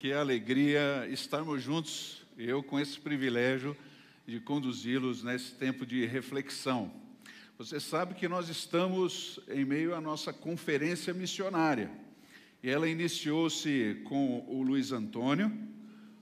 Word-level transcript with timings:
Que 0.00 0.12
alegria 0.12 1.08
estarmos 1.10 1.60
juntos, 1.60 2.22
eu 2.38 2.62
com 2.62 2.78
esse 2.78 3.00
privilégio 3.00 3.76
de 4.24 4.38
conduzi-los 4.38 5.24
nesse 5.24 5.56
tempo 5.56 5.84
de 5.84 6.06
reflexão. 6.06 6.92
Você 7.58 7.80
sabe 7.80 8.14
que 8.14 8.28
nós 8.28 8.48
estamos 8.48 9.40
em 9.48 9.64
meio 9.64 9.96
à 9.96 10.00
nossa 10.00 10.32
conferência 10.32 11.12
missionária. 11.12 11.90
E 12.62 12.70
ela 12.70 12.88
iniciou-se 12.88 14.00
com 14.04 14.44
o 14.46 14.62
Luiz 14.62 14.92
Antônio, 14.92 15.52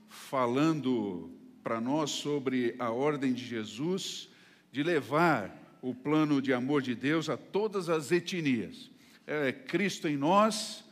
falando 0.09 1.29
para 1.61 1.79
nós 1.79 2.09
sobre 2.09 2.73
a 2.79 2.89
ordem 2.89 3.31
de 3.31 3.45
Jesus 3.45 4.27
de 4.71 4.81
levar 4.81 5.77
o 5.83 5.93
plano 5.93 6.41
de 6.41 6.51
amor 6.51 6.81
de 6.81 6.95
Deus 6.95 7.29
a 7.29 7.37
todas 7.37 7.89
as 7.89 8.11
etnias. 8.11 8.89
É 9.27 9.51
Cristo 9.51 10.07
em 10.07 10.17
nós 10.17 10.83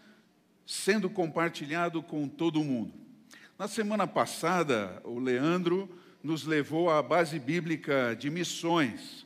sendo 0.66 1.10
compartilhado 1.10 2.02
com 2.02 2.28
todo 2.28 2.64
mundo. 2.64 2.94
Na 3.58 3.68
semana 3.68 4.08
passada, 4.08 5.00
o 5.04 5.20
Leandro 5.20 5.90
nos 6.24 6.46
levou 6.46 6.90
à 6.90 7.02
base 7.02 7.40
bíblica 7.40 8.16
de 8.20 8.30
missões, 8.30 9.26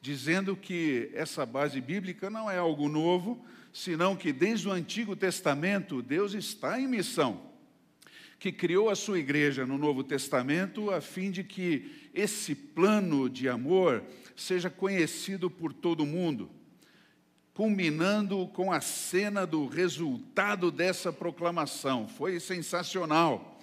dizendo 0.00 0.56
que 0.56 1.10
essa 1.12 1.44
base 1.44 1.80
bíblica 1.80 2.30
não 2.30 2.50
é 2.50 2.58
algo 2.58 2.88
novo, 2.88 3.44
senão 3.72 4.16
que 4.16 4.32
desde 4.32 4.66
o 4.66 4.72
Antigo 4.72 5.14
Testamento 5.14 6.02
Deus 6.02 6.32
está 6.32 6.80
em 6.80 6.88
missão, 6.88 7.42
que 8.38 8.50
criou 8.50 8.88
a 8.88 8.96
sua 8.96 9.18
igreja 9.18 9.66
no 9.66 9.76
Novo 9.76 10.02
Testamento 10.02 10.90
a 10.90 11.00
fim 11.00 11.30
de 11.30 11.44
que 11.44 12.08
esse 12.14 12.54
plano 12.54 13.28
de 13.28 13.48
amor 13.48 14.02
seja 14.34 14.70
conhecido 14.70 15.50
por 15.50 15.72
todo 15.72 16.06
mundo 16.06 16.50
culminando 17.58 18.46
com 18.54 18.70
a 18.70 18.80
cena 18.80 19.44
do 19.44 19.66
resultado 19.66 20.70
dessa 20.70 21.12
proclamação. 21.12 22.06
Foi 22.06 22.38
sensacional. 22.38 23.60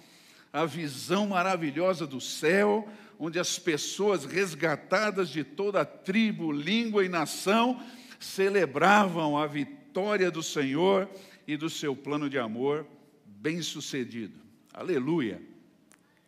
A 0.52 0.66
visão 0.66 1.28
maravilhosa 1.28 2.06
do 2.06 2.20
céu, 2.20 2.86
onde 3.18 3.38
as 3.38 3.58
pessoas 3.58 4.26
resgatadas 4.26 5.30
de 5.30 5.42
toda 5.42 5.82
tribo, 5.82 6.52
língua 6.52 7.06
e 7.06 7.08
nação 7.08 7.82
celebravam 8.20 9.38
a 9.38 9.46
vitória 9.46 10.30
do 10.30 10.42
Senhor 10.42 11.08
e 11.48 11.56
do 11.56 11.70
seu 11.70 11.96
plano 11.96 12.28
de 12.28 12.38
amor 12.38 12.86
bem-sucedido. 13.24 14.38
Aleluia. 14.74 15.40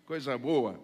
Coisa 0.06 0.38
boa. 0.38 0.80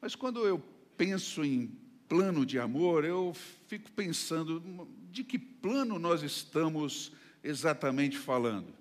Mas 0.00 0.16
quando 0.16 0.44
eu 0.44 0.60
penso 0.96 1.44
em 1.44 1.78
plano 2.10 2.44
de 2.44 2.58
amor, 2.58 3.04
eu 3.04 3.32
fico 3.68 3.88
pensando 3.92 4.88
de 5.12 5.22
que 5.22 5.38
plano 5.38 5.96
nós 5.96 6.24
estamos 6.24 7.12
exatamente 7.40 8.18
falando. 8.18 8.74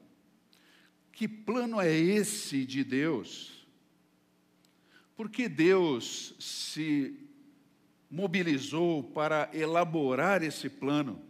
Que 1.11 1.27
plano 1.27 1.79
é 1.79 1.95
esse 1.95 2.65
de 2.65 2.83
Deus? 2.83 3.67
Por 5.15 5.29
que 5.29 5.47
Deus 5.47 6.33
se 6.39 7.19
mobilizou 8.09 9.03
para 9.03 9.47
elaborar 9.53 10.41
esse 10.41 10.67
plano? 10.67 11.21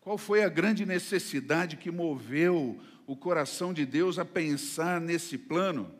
Qual 0.00 0.16
foi 0.16 0.42
a 0.42 0.48
grande 0.48 0.86
necessidade 0.86 1.76
que 1.76 1.90
moveu 1.90 2.80
o 3.06 3.14
coração 3.14 3.74
de 3.74 3.84
Deus 3.84 4.18
a 4.18 4.24
pensar 4.24 4.98
nesse 4.98 5.36
plano? 5.36 5.94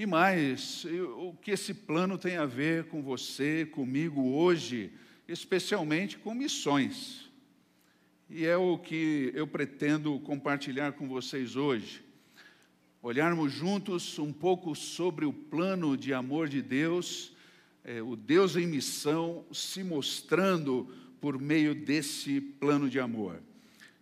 E 0.00 0.06
mais, 0.06 0.86
o 1.18 1.34
que 1.42 1.50
esse 1.50 1.74
plano 1.74 2.16
tem 2.16 2.38
a 2.38 2.46
ver 2.46 2.84
com 2.84 3.02
você, 3.02 3.66
comigo 3.66 4.32
hoje, 4.32 4.90
especialmente 5.28 6.16
com 6.16 6.32
missões. 6.32 7.30
E 8.30 8.46
é 8.46 8.56
o 8.56 8.78
que 8.78 9.30
eu 9.34 9.46
pretendo 9.46 10.18
compartilhar 10.20 10.92
com 10.92 11.06
vocês 11.06 11.54
hoje. 11.54 12.02
Olharmos 13.02 13.52
juntos 13.52 14.18
um 14.18 14.32
pouco 14.32 14.74
sobre 14.74 15.26
o 15.26 15.34
plano 15.34 15.98
de 15.98 16.14
amor 16.14 16.48
de 16.48 16.62
Deus, 16.62 17.34
é, 17.84 18.00
o 18.00 18.16
Deus 18.16 18.56
em 18.56 18.66
missão 18.66 19.44
se 19.52 19.84
mostrando 19.84 20.88
por 21.20 21.38
meio 21.38 21.74
desse 21.74 22.40
plano 22.40 22.88
de 22.88 22.98
amor. 22.98 23.38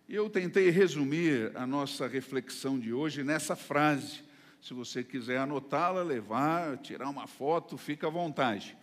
E 0.07 0.15
eu 0.15 0.29
tentei 0.29 0.69
resumir 0.69 1.51
a 1.55 1.67
nossa 1.67 2.07
reflexão 2.07 2.79
de 2.79 2.93
hoje 2.93 3.21
nessa 3.21 3.53
frase 3.53 4.28
se 4.61 4.73
você 4.73 5.03
quiser 5.03 5.37
anotá-la, 5.37 6.03
levar, 6.03 6.77
tirar 6.77 7.09
uma 7.09 7.27
foto, 7.27 7.77
fica 7.77 8.07
à 8.07 8.09
vontade. 8.09 8.75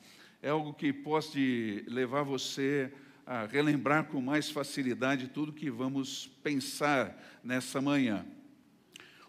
É 0.42 0.50
algo 0.50 0.72
que 0.72 0.92
pode 0.92 1.84
levar 1.88 2.22
você 2.22 2.92
a 3.26 3.44
relembrar 3.44 4.04
com 4.04 4.20
mais 4.20 4.50
facilidade 4.50 5.28
tudo 5.28 5.53
que 5.53 5.70
vamos 5.70 6.28
pensar 6.42 7.41
nessa 7.42 7.81
manhã. 7.81 8.25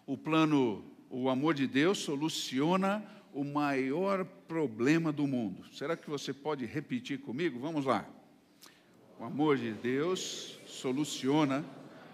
O 0.05 0.15
plano, 0.15 0.85
o 1.09 1.29
amor 1.29 1.53
de 1.53 1.67
Deus 1.67 1.97
soluciona 1.97 3.03
o 3.33 3.43
maior 3.43 4.23
problema 4.23 5.11
do 5.11 5.27
mundo. 5.27 5.65
Será 5.73 5.97
que 5.97 6.09
você 6.09 6.33
pode 6.33 6.65
repetir 6.65 7.19
comigo? 7.19 7.59
Vamos 7.59 7.85
lá. 7.85 8.07
O 9.19 9.23
amor 9.23 9.57
de 9.57 9.73
Deus 9.73 10.59
soluciona 10.65 11.65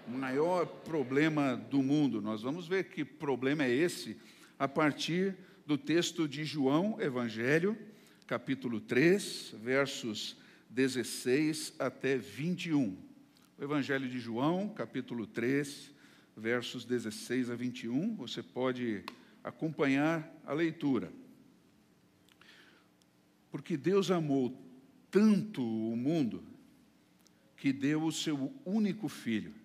maior 0.08 0.66
problema 0.66 1.56
do 1.56 1.82
mundo. 1.82 2.22
Nós 2.22 2.42
vamos 2.42 2.68
ver 2.68 2.86
que 2.86 3.06
problema 3.06 3.64
é 3.64 3.74
esse 3.74 4.18
a 4.58 4.68
partir 4.68 5.36
do 5.66 5.78
texto 5.78 6.28
de 6.28 6.44
João, 6.44 7.00
Evangelho, 7.00 7.78
capítulo 8.28 8.80
3, 8.80 9.56
versos 9.62 10.38
16 10.70 11.74
até 11.80 12.18
21. 12.18 12.98
O 13.58 13.64
Evangelho 13.64 14.10
de 14.10 14.20
João, 14.20 14.70
capítulo 14.70 15.26
3, 15.26 15.92
versos 16.36 16.86
16 16.86 17.50
a 17.50 17.56
21, 17.56 18.16
você 18.16 18.44
pode 18.44 19.04
acompanhar 19.44 20.30
a 20.46 20.54
leitura. 20.54 21.12
Porque 23.52 23.78
Deus 23.78 24.10
amou 24.10 24.58
tanto 25.12 25.62
o 25.62 25.96
mundo 25.96 26.44
que 27.56 27.72
deu 27.72 28.04
o 28.04 28.12
seu 28.12 28.52
único 28.66 29.08
filho 29.08 29.63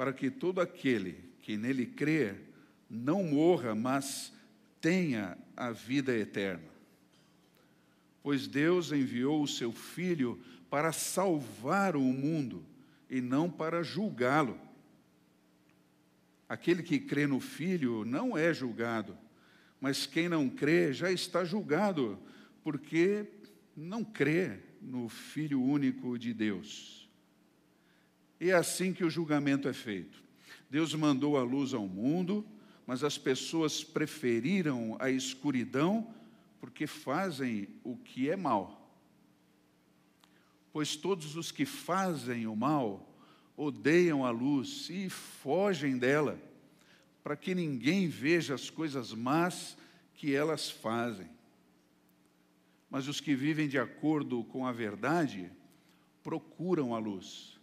para 0.00 0.14
que 0.14 0.30
todo 0.30 0.62
aquele 0.62 1.22
que 1.42 1.58
nele 1.58 1.84
crer 1.84 2.40
não 2.88 3.22
morra, 3.22 3.74
mas 3.74 4.32
tenha 4.80 5.36
a 5.54 5.72
vida 5.72 6.16
eterna. 6.16 6.70
Pois 8.22 8.46
Deus 8.46 8.92
enviou 8.92 9.42
o 9.42 9.46
seu 9.46 9.70
Filho 9.70 10.40
para 10.70 10.90
salvar 10.90 11.96
o 11.96 12.00
mundo 12.00 12.64
e 13.10 13.20
não 13.20 13.50
para 13.50 13.82
julgá-lo. 13.82 14.58
Aquele 16.48 16.82
que 16.82 16.98
crê 16.98 17.26
no 17.26 17.38
Filho 17.38 18.02
não 18.02 18.38
é 18.38 18.54
julgado, 18.54 19.14
mas 19.78 20.06
quem 20.06 20.30
não 20.30 20.48
crê 20.48 20.94
já 20.94 21.12
está 21.12 21.44
julgado, 21.44 22.18
porque 22.64 23.26
não 23.76 24.02
crê 24.02 24.60
no 24.80 25.10
Filho 25.10 25.62
único 25.62 26.18
de 26.18 26.32
Deus. 26.32 26.99
E 28.40 28.50
é 28.50 28.54
assim 28.54 28.94
que 28.94 29.04
o 29.04 29.10
julgamento 29.10 29.68
é 29.68 29.72
feito. 29.72 30.22
Deus 30.70 30.94
mandou 30.94 31.36
a 31.36 31.42
luz 31.42 31.74
ao 31.74 31.86
mundo, 31.86 32.46
mas 32.86 33.04
as 33.04 33.18
pessoas 33.18 33.84
preferiram 33.84 34.96
a 34.98 35.10
escuridão 35.10 36.12
porque 36.58 36.86
fazem 36.86 37.68
o 37.84 37.96
que 37.96 38.30
é 38.30 38.36
mal. 38.36 38.96
Pois 40.72 40.96
todos 40.96 41.36
os 41.36 41.52
que 41.52 41.66
fazem 41.66 42.46
o 42.46 42.56
mal 42.56 43.14
odeiam 43.56 44.24
a 44.24 44.30
luz 44.30 44.88
e 44.88 45.10
fogem 45.10 45.98
dela, 45.98 46.40
para 47.22 47.36
que 47.36 47.54
ninguém 47.54 48.08
veja 48.08 48.54
as 48.54 48.70
coisas 48.70 49.12
más 49.12 49.76
que 50.14 50.34
elas 50.34 50.70
fazem. 50.70 51.28
Mas 52.88 53.06
os 53.06 53.20
que 53.20 53.34
vivem 53.34 53.68
de 53.68 53.78
acordo 53.78 54.42
com 54.44 54.66
a 54.66 54.72
verdade 54.72 55.50
procuram 56.22 56.94
a 56.94 56.98
luz 56.98 57.59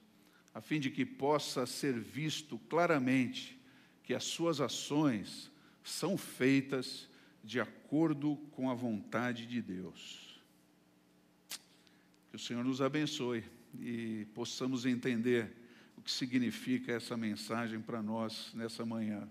a 0.57 0.61
fim 0.61 0.79
de 0.79 0.89
que 0.89 1.05
possa 1.05 1.67
ser 1.67 1.93
visto 1.93 2.57
claramente 2.67 3.59
que 4.03 4.11
as 4.11 4.23
suas 4.23 4.59
ações 4.59 5.51
são 5.83 6.17
feitas 6.17 7.07
de 7.43 7.59
acordo 7.59 8.35
com 8.53 8.67
a 8.67 8.73
vontade 8.73 9.45
de 9.45 9.61
Deus. 9.61 10.41
Que 12.31 12.37
o 12.37 12.39
Senhor 12.39 12.65
nos 12.65 12.81
abençoe 12.81 13.43
e 13.79 14.25
possamos 14.33 14.87
entender 14.87 15.55
o 15.95 16.01
que 16.01 16.09
significa 16.09 16.91
essa 16.91 17.15
mensagem 17.15 17.79
para 17.79 18.01
nós 18.01 18.51
nessa 18.55 18.83
manhã. 18.83 19.29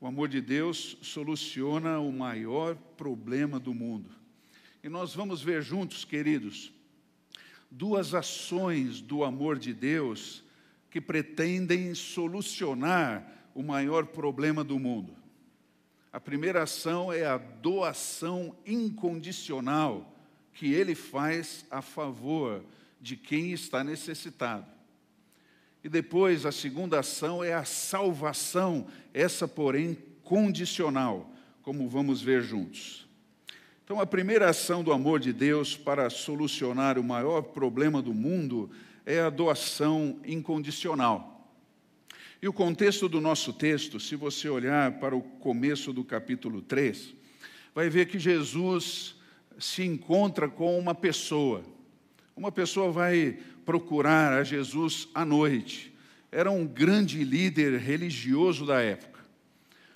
O 0.00 0.06
amor 0.06 0.30
de 0.30 0.40
Deus 0.40 0.96
soluciona 1.02 1.98
o 1.98 2.10
maior 2.10 2.74
problema 2.96 3.60
do 3.60 3.74
mundo. 3.74 4.08
E 4.82 4.88
nós 4.88 5.14
vamos 5.14 5.42
ver 5.42 5.62
juntos, 5.62 6.02
queridos, 6.02 6.72
duas 7.70 8.14
ações 8.14 9.00
do 9.00 9.24
amor 9.24 9.58
de 9.58 9.72
Deus 9.72 10.44
que 10.90 11.00
pretendem 11.00 11.94
solucionar 11.94 13.50
o 13.54 13.62
maior 13.62 14.06
problema 14.06 14.64
do 14.64 14.78
mundo. 14.78 15.14
A 16.12 16.20
primeira 16.20 16.62
ação 16.62 17.12
é 17.12 17.26
a 17.26 17.36
doação 17.36 18.56
incondicional 18.66 20.14
que 20.54 20.72
ele 20.72 20.94
faz 20.94 21.66
a 21.70 21.82
favor 21.82 22.64
de 23.00 23.16
quem 23.16 23.52
está 23.52 23.84
necessitado. 23.84 24.66
E 25.84 25.88
depois 25.88 26.44
a 26.44 26.52
segunda 26.52 26.98
ação 26.98 27.44
é 27.44 27.52
a 27.52 27.64
salvação, 27.64 28.86
essa, 29.14 29.46
porém, 29.46 29.96
condicional, 30.24 31.30
como 31.62 31.88
vamos 31.88 32.20
ver 32.20 32.42
juntos. 32.42 33.07
Então, 33.88 34.02
a 34.02 34.06
primeira 34.06 34.50
ação 34.50 34.84
do 34.84 34.92
amor 34.92 35.18
de 35.18 35.32
Deus 35.32 35.74
para 35.74 36.10
solucionar 36.10 36.98
o 36.98 37.02
maior 37.02 37.40
problema 37.40 38.02
do 38.02 38.12
mundo 38.12 38.70
é 39.06 39.18
a 39.18 39.30
doação 39.30 40.20
incondicional. 40.26 41.50
E 42.42 42.46
o 42.46 42.52
contexto 42.52 43.08
do 43.08 43.18
nosso 43.18 43.50
texto, 43.50 43.98
se 43.98 44.14
você 44.14 44.46
olhar 44.46 44.98
para 44.98 45.16
o 45.16 45.22
começo 45.22 45.90
do 45.90 46.04
capítulo 46.04 46.60
3, 46.60 47.14
vai 47.74 47.88
ver 47.88 48.08
que 48.08 48.18
Jesus 48.18 49.14
se 49.58 49.84
encontra 49.84 50.50
com 50.50 50.78
uma 50.78 50.94
pessoa. 50.94 51.64
Uma 52.36 52.52
pessoa 52.52 52.92
vai 52.92 53.38
procurar 53.64 54.34
a 54.34 54.44
Jesus 54.44 55.08
à 55.14 55.24
noite. 55.24 55.94
Era 56.30 56.50
um 56.50 56.66
grande 56.66 57.24
líder 57.24 57.80
religioso 57.80 58.66
da 58.66 58.82
época. 58.82 59.24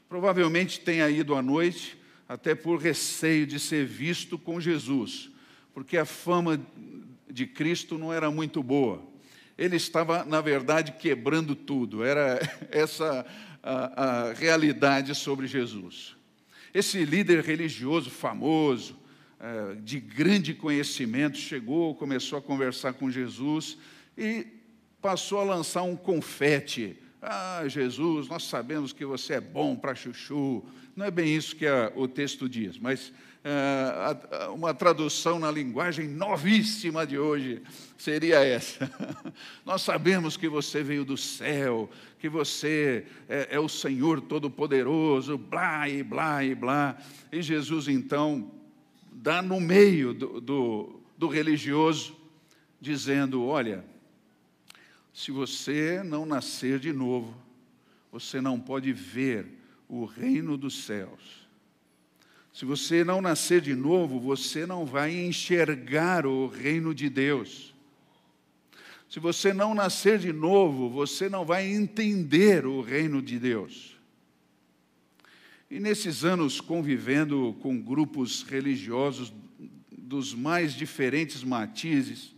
Provavelmente 0.09 0.81
tenha 0.81 1.11
ido 1.11 1.35
à 1.35 1.43
noite 1.43 2.01
até 2.33 2.55
por 2.55 2.81
receio 2.81 3.47
de 3.47 3.61
ser 3.61 3.85
visto 3.85 4.39
com 4.39 4.59
Jesus, 4.59 5.31
porque 5.75 5.99
a 5.99 6.07
fama 6.07 6.59
de 7.31 7.47
Cristo 7.47 7.99
não 7.99 8.11
era 8.11 8.31
muito 8.31 8.63
boa. 8.63 9.03
Ele 9.59 9.77
estava, 9.77 10.25
na 10.25 10.41
verdade, 10.41 10.93
quebrando 10.93 11.55
tudo. 11.55 12.03
Era 12.03 12.41
essa 12.73 13.27
a, 13.63 14.05
a 14.05 14.33
realidade 14.33 15.15
sobre 15.15 15.47
Jesus. 15.47 16.17
Esse 16.73 17.05
líder 17.05 17.45
religioso 17.45 18.09
famoso, 18.09 18.99
é, 19.39 19.75
de 19.75 20.01
grande 20.01 20.55
conhecimento, 20.55 21.37
chegou, 21.37 21.95
começou 21.95 22.39
a 22.39 22.43
conversar 22.43 22.95
com 22.95 23.11
Jesus 23.11 23.77
e 24.17 24.47
passou 25.03 25.39
a 25.39 25.45
lançar 25.45 25.83
um 25.83 25.97
confete. 25.97 26.97
Ah, 27.25 27.63
Jesus, 27.69 28.27
nós 28.27 28.43
sabemos 28.43 28.93
que 28.93 29.05
você 29.05 29.35
é 29.35 29.41
bom 29.41 29.77
para 29.77 29.95
chuchu. 29.95 30.61
Não 30.97 31.07
é 31.07 31.11
bem 31.11 31.37
isso 31.37 31.55
que 31.55 31.65
a, 31.65 31.93
o 31.95 32.09
texto 32.09 32.49
diz, 32.49 32.77
mas 32.77 33.13
é, 33.45 34.49
uma 34.49 34.75
tradução 34.75 35.39
na 35.39 35.49
linguagem 35.49 36.09
novíssima 36.09 37.07
de 37.07 37.17
hoje 37.17 37.63
seria 37.97 38.45
essa. 38.45 38.91
Nós 39.65 39.83
sabemos 39.83 40.37
que 40.37 40.49
você 40.49 40.83
veio 40.83 41.05
do 41.05 41.17
céu, 41.17 41.89
que 42.19 42.29
você 42.29 43.07
é, 43.29 43.51
é 43.53 43.61
o 43.61 43.69
Senhor 43.69 44.21
Todo-Poderoso, 44.21 45.39
blá 45.39 45.89
e 45.89 46.03
blá 46.03 46.43
e 46.43 46.57
blá. 46.57 46.99
E 47.31 47.41
Jesus 47.41 47.87
então 47.87 48.51
dá 49.13 49.41
no 49.41 49.61
meio 49.61 50.13
do, 50.13 50.41
do, 50.41 51.01
do 51.17 51.29
religioso, 51.29 52.17
dizendo: 52.81 53.45
Olha, 53.45 53.92
se 55.13 55.31
você 55.31 56.03
não 56.03 56.25
nascer 56.25 56.79
de 56.79 56.93
novo, 56.93 57.37
você 58.11 58.41
não 58.41 58.59
pode 58.59 58.93
ver 58.93 59.47
o 59.89 60.05
reino 60.05 60.57
dos 60.57 60.85
céus. 60.85 61.43
Se 62.53 62.65
você 62.65 63.03
não 63.03 63.21
nascer 63.21 63.61
de 63.61 63.75
novo, 63.75 64.21
você 64.21 64.67
não 64.67 64.85
vai 64.85 65.15
enxergar 65.15 66.27
o 66.27 66.47
reino 66.47 66.95
de 66.95 67.09
Deus. 67.09 67.75
Se 69.09 69.21
você 69.21 69.53
não 69.53 69.75
nascer 69.75 70.19
de 70.19 70.33
novo, 70.33 70.89
você 70.89 71.29
não 71.29 71.45
vai 71.45 71.67
entender 71.67 72.67
o 72.67 72.81
reino 72.81 73.21
de 73.21 73.39
Deus. 73.39 73.99
E 75.71 75.81
nesses 75.81 76.25
anos 76.25 76.61
convivendo 76.61 77.57
com 77.61 77.81
grupos 77.81 78.43
religiosos 78.43 79.33
dos 79.91 80.35
mais 80.35 80.75
diferentes 80.75 81.43
matizes, 81.43 82.35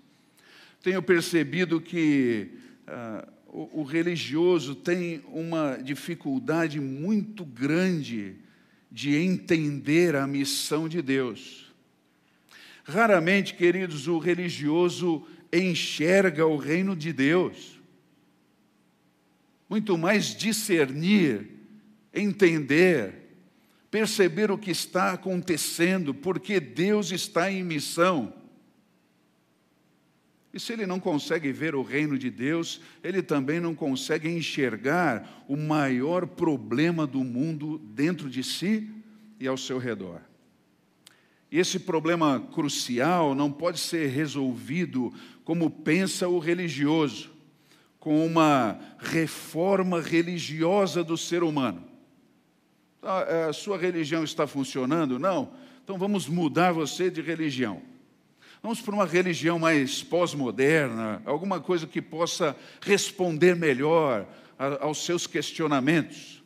tenho 0.82 1.02
percebido 1.02 1.80
que 1.80 2.50
uh, 2.88 3.32
o, 3.48 3.80
o 3.80 3.82
religioso 3.84 4.74
tem 4.74 5.22
uma 5.28 5.76
dificuldade 5.76 6.80
muito 6.80 7.44
grande 7.44 8.36
de 8.90 9.16
entender 9.16 10.16
a 10.16 10.26
missão 10.26 10.88
de 10.88 11.00
Deus. 11.00 11.72
Raramente, 12.84 13.54
queridos, 13.54 14.08
o 14.08 14.18
religioso 14.18 15.26
enxerga 15.52 16.46
o 16.46 16.56
reino 16.56 16.94
de 16.94 17.12
Deus. 17.12 17.80
Muito 19.68 19.96
mais 19.96 20.36
discernir, 20.36 21.48
entender, 22.12 23.14
perceber 23.90 24.50
o 24.50 24.58
que 24.58 24.70
está 24.70 25.12
acontecendo, 25.12 26.12
porque 26.12 26.60
Deus 26.60 27.10
está 27.10 27.50
em 27.50 27.62
missão. 27.62 28.32
E 30.54 30.60
se 30.60 30.72
ele 30.72 30.86
não 30.86 31.00
consegue 31.00 31.50
ver 31.50 31.74
o 31.74 31.82
reino 31.82 32.16
de 32.16 32.30
Deus, 32.30 32.80
ele 33.02 33.20
também 33.20 33.58
não 33.58 33.74
consegue 33.74 34.28
enxergar 34.28 35.44
o 35.48 35.56
maior 35.56 36.28
problema 36.28 37.08
do 37.08 37.24
mundo 37.24 37.78
dentro 37.92 38.30
de 38.30 38.44
si 38.44 38.88
e 39.40 39.48
ao 39.48 39.56
seu 39.56 39.78
redor. 39.78 40.20
E 41.50 41.58
esse 41.58 41.80
problema 41.80 42.38
crucial 42.52 43.34
não 43.34 43.50
pode 43.50 43.80
ser 43.80 44.06
resolvido 44.10 45.12
como 45.42 45.68
pensa 45.68 46.28
o 46.28 46.38
religioso, 46.38 47.32
com 47.98 48.24
uma 48.24 48.78
reforma 49.00 50.00
religiosa 50.00 51.02
do 51.02 51.16
ser 51.16 51.42
humano. 51.42 51.82
É, 53.02 53.46
a 53.48 53.52
sua 53.52 53.76
religião 53.76 54.22
está 54.22 54.46
funcionando? 54.46 55.18
Não. 55.18 55.52
Então 55.82 55.98
vamos 55.98 56.28
mudar 56.28 56.70
você 56.70 57.10
de 57.10 57.20
religião. 57.20 57.82
Vamos 58.64 58.80
para 58.80 58.94
uma 58.94 59.04
religião 59.04 59.58
mais 59.58 60.02
pós-moderna, 60.02 61.20
alguma 61.26 61.60
coisa 61.60 61.86
que 61.86 62.00
possa 62.00 62.56
responder 62.80 63.54
melhor 63.54 64.26
aos 64.80 65.04
seus 65.04 65.26
questionamentos. 65.26 66.42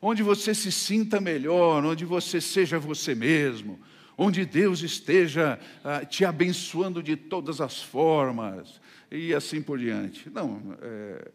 Onde 0.00 0.22
você 0.22 0.54
se 0.54 0.70
sinta 0.70 1.20
melhor, 1.20 1.84
onde 1.84 2.04
você 2.04 2.40
seja 2.40 2.78
você 2.78 3.12
mesmo, 3.12 3.76
onde 4.16 4.44
Deus 4.44 4.82
esteja 4.82 5.58
ah, 5.82 6.04
te 6.04 6.24
abençoando 6.24 7.02
de 7.02 7.16
todas 7.16 7.60
as 7.60 7.82
formas, 7.82 8.80
e 9.10 9.34
assim 9.34 9.60
por 9.60 9.80
diante. 9.80 10.30
Não, 10.30 10.78
é... 10.80 11.28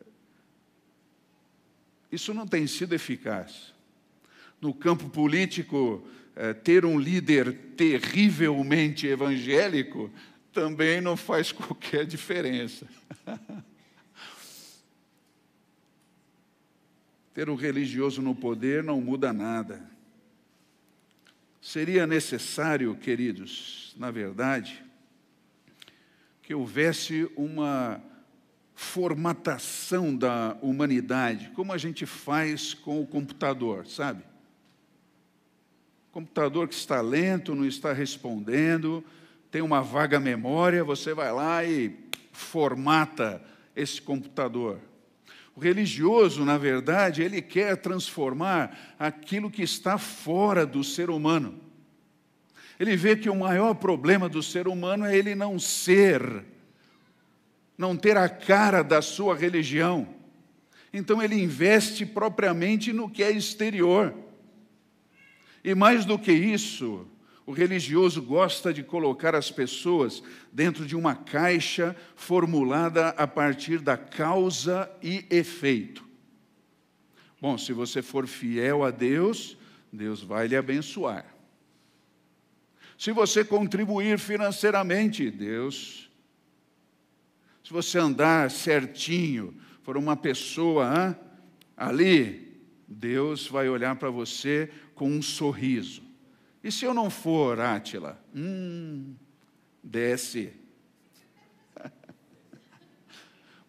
isso 2.10 2.34
não 2.34 2.48
tem 2.48 2.66
sido 2.66 2.96
eficaz 2.96 3.74
no 4.62 4.74
campo 4.74 5.10
político, 5.10 6.08
ter 6.64 6.86
um 6.86 7.00
líder 7.00 7.54
terrivelmente 7.78 9.08
evangélico 9.08 10.12
também 10.52 11.02
não 11.02 11.18
faz 11.18 11.52
qualquer 11.54 12.06
diferença. 12.06 12.88
ter 17.34 17.50
um 17.50 17.56
religioso 17.56 18.22
no 18.22 18.36
poder 18.36 18.84
não 18.84 19.02
muda 19.02 19.34
nada. 19.34 19.92
Seria 21.60 22.06
necessário, 22.06 22.96
queridos, 22.96 23.96
na 23.98 24.12
verdade, 24.12 24.84
que 26.42 26.54
houvesse 26.54 27.28
uma 27.36 28.04
formatação 28.76 30.16
da 30.16 30.58
humanidade, 30.62 31.52
como 31.56 31.72
a 31.72 31.78
gente 31.78 32.06
faz 32.06 32.74
com 32.74 33.02
o 33.02 33.08
computador, 33.08 33.88
sabe? 33.88 34.24
Computador 36.14 36.68
que 36.68 36.76
está 36.76 37.02
lento, 37.02 37.56
não 37.56 37.66
está 37.66 37.92
respondendo, 37.92 39.04
tem 39.50 39.64
uma 39.64 39.82
vaga 39.82 40.20
memória, 40.20 40.84
você 40.84 41.12
vai 41.12 41.34
lá 41.34 41.66
e 41.66 41.98
formata 42.32 43.42
esse 43.76 44.00
computador. 44.00 44.78
O 45.56 45.60
religioso, 45.60 46.46
na 46.46 46.56
verdade, 46.56 47.24
ele 47.24 47.42
quer 47.42 47.78
transformar 47.78 48.96
aquilo 49.00 49.50
que 49.50 49.64
está 49.64 49.98
fora 49.98 50.68
do 50.68 50.84
ser 50.84 51.10
humano. 51.10 51.60
Ele 52.80 52.96
vê 52.96 53.16
que 53.16 53.30
o 53.30 53.36
maior 53.36 53.74
problema 53.74 54.30
do 54.30 54.44
ser 54.44 54.68
humano 54.68 55.06
é 55.06 55.18
ele 55.18 55.34
não 55.34 55.58
ser, 55.58 56.46
não 57.76 57.98
ter 57.98 58.18
a 58.18 58.30
cara 58.30 58.84
da 58.84 59.02
sua 59.02 59.36
religião. 59.36 60.08
Então 60.94 61.24
ele 61.24 61.42
investe 61.42 62.06
propriamente 62.06 62.94
no 62.94 63.10
que 63.10 63.24
é 63.24 63.32
exterior. 63.32 64.23
E 65.64 65.74
mais 65.74 66.06
do 66.06 66.20
que 66.20 66.32
isso, 66.32 67.08
o 67.46 67.52
religioso 67.52 68.22
gosta 68.22 68.74
de 68.74 68.84
colocar 68.84 69.36
as 69.36 69.52
pessoas 69.52 70.24
dentro 70.52 70.86
de 70.86 70.96
uma 70.96 71.16
caixa 71.16 71.96
formulada 72.16 73.10
a 73.10 73.28
partir 73.28 73.80
da 73.80 73.98
causa 73.98 74.90
e 75.02 75.26
efeito. 75.30 76.04
Bom, 77.42 77.58
se 77.58 77.74
você 77.74 78.02
for 78.02 78.28
fiel 78.28 78.84
a 78.84 78.92
Deus, 78.92 79.58
Deus 79.92 80.22
vai 80.22 80.48
lhe 80.48 80.56
abençoar. 80.56 81.26
Se 82.98 83.12
você 83.12 83.44
contribuir 83.44 84.18
financeiramente, 84.18 85.30
Deus. 85.30 86.10
Se 87.64 87.72
você 87.72 88.00
andar 88.00 88.50
certinho, 88.50 89.54
for 89.82 89.98
uma 89.98 90.16
pessoa 90.16 91.10
hein, 91.10 91.16
ali, 91.76 92.43
Deus 92.94 93.48
vai 93.48 93.68
olhar 93.68 93.96
para 93.96 94.10
você 94.10 94.70
com 94.94 95.10
um 95.10 95.22
sorriso. 95.22 96.02
E 96.64 96.72
se 96.72 96.86
eu 96.86 96.94
não 96.94 97.10
for, 97.10 97.60
Átila? 97.60 98.24
Hum, 98.34 99.16
desce. 99.84 100.54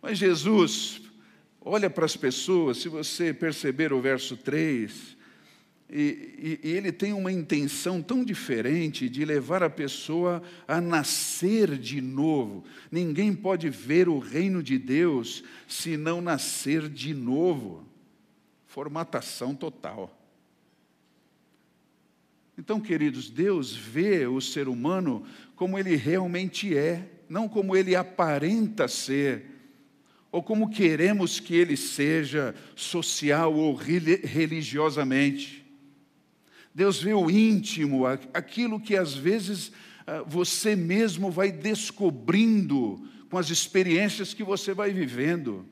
Mas 0.01 0.19
Jesus, 0.19 1.03
olha 1.61 1.91
para 1.91 2.05
as 2.05 2.17
pessoas, 2.17 2.79
se 2.79 2.89
você 2.89 3.35
perceber 3.35 3.93
o 3.93 4.01
verso 4.01 4.37
3, 4.37 5.17
e, 5.91 6.59
e, 6.63 6.69
e, 6.69 6.73
ele 6.73 6.91
tem 6.91 7.13
uma 7.13 7.31
intenção 7.31 8.01
tão 8.01 8.25
diferente 8.25 9.09
de 9.09 9.25
levar 9.25 9.63
a 9.63 9.71
pessoa 9.71 10.43
a 10.67 10.81
nascer 10.81 11.77
de 11.77 12.01
novo. 12.01 12.65
Ninguém 12.91 13.35
pode 13.35 13.69
ver 13.69 14.09
o 14.09 14.19
reino 14.19 14.63
de 14.63 14.79
Deus 14.79 15.45
se 15.69 15.97
não 15.97 16.21
nascer 16.21 16.89
de 16.89 17.13
novo. 17.13 17.87
Formatação 18.75 19.55
total. 19.55 20.13
Então, 22.59 22.81
queridos, 22.81 23.31
Deus 23.31 23.73
vê 23.73 24.27
o 24.27 24.41
ser 24.41 24.67
humano 24.67 25.25
como 25.55 25.79
ele 25.79 25.95
realmente 25.95 26.77
é, 26.77 27.09
não 27.29 27.49
como 27.49 27.77
ele 27.77 27.95
aparenta 27.95 28.89
ser, 28.89 29.47
ou 30.33 30.43
como 30.43 30.69
queremos 30.69 31.39
que 31.39 31.55
ele 31.55 31.77
seja 31.77 32.53
social 32.75 33.55
ou 33.55 33.77
religiosamente. 33.77 35.65
Deus 36.75 37.01
vê 37.01 37.15
o 37.15 37.31
íntimo, 37.31 38.07
aquilo 38.07 38.81
que 38.81 38.97
às 38.97 39.15
vezes 39.15 39.71
ah, 40.05 40.25
você 40.27 40.75
mesmo 40.75 41.31
vai 41.31 41.53
descobrindo 41.53 43.09
com 43.31 43.39
as 43.39 43.51
experiências 43.51 44.35
que 44.35 44.43
você 44.43 44.75
vai 44.75 44.93
vivendo. 44.93 45.65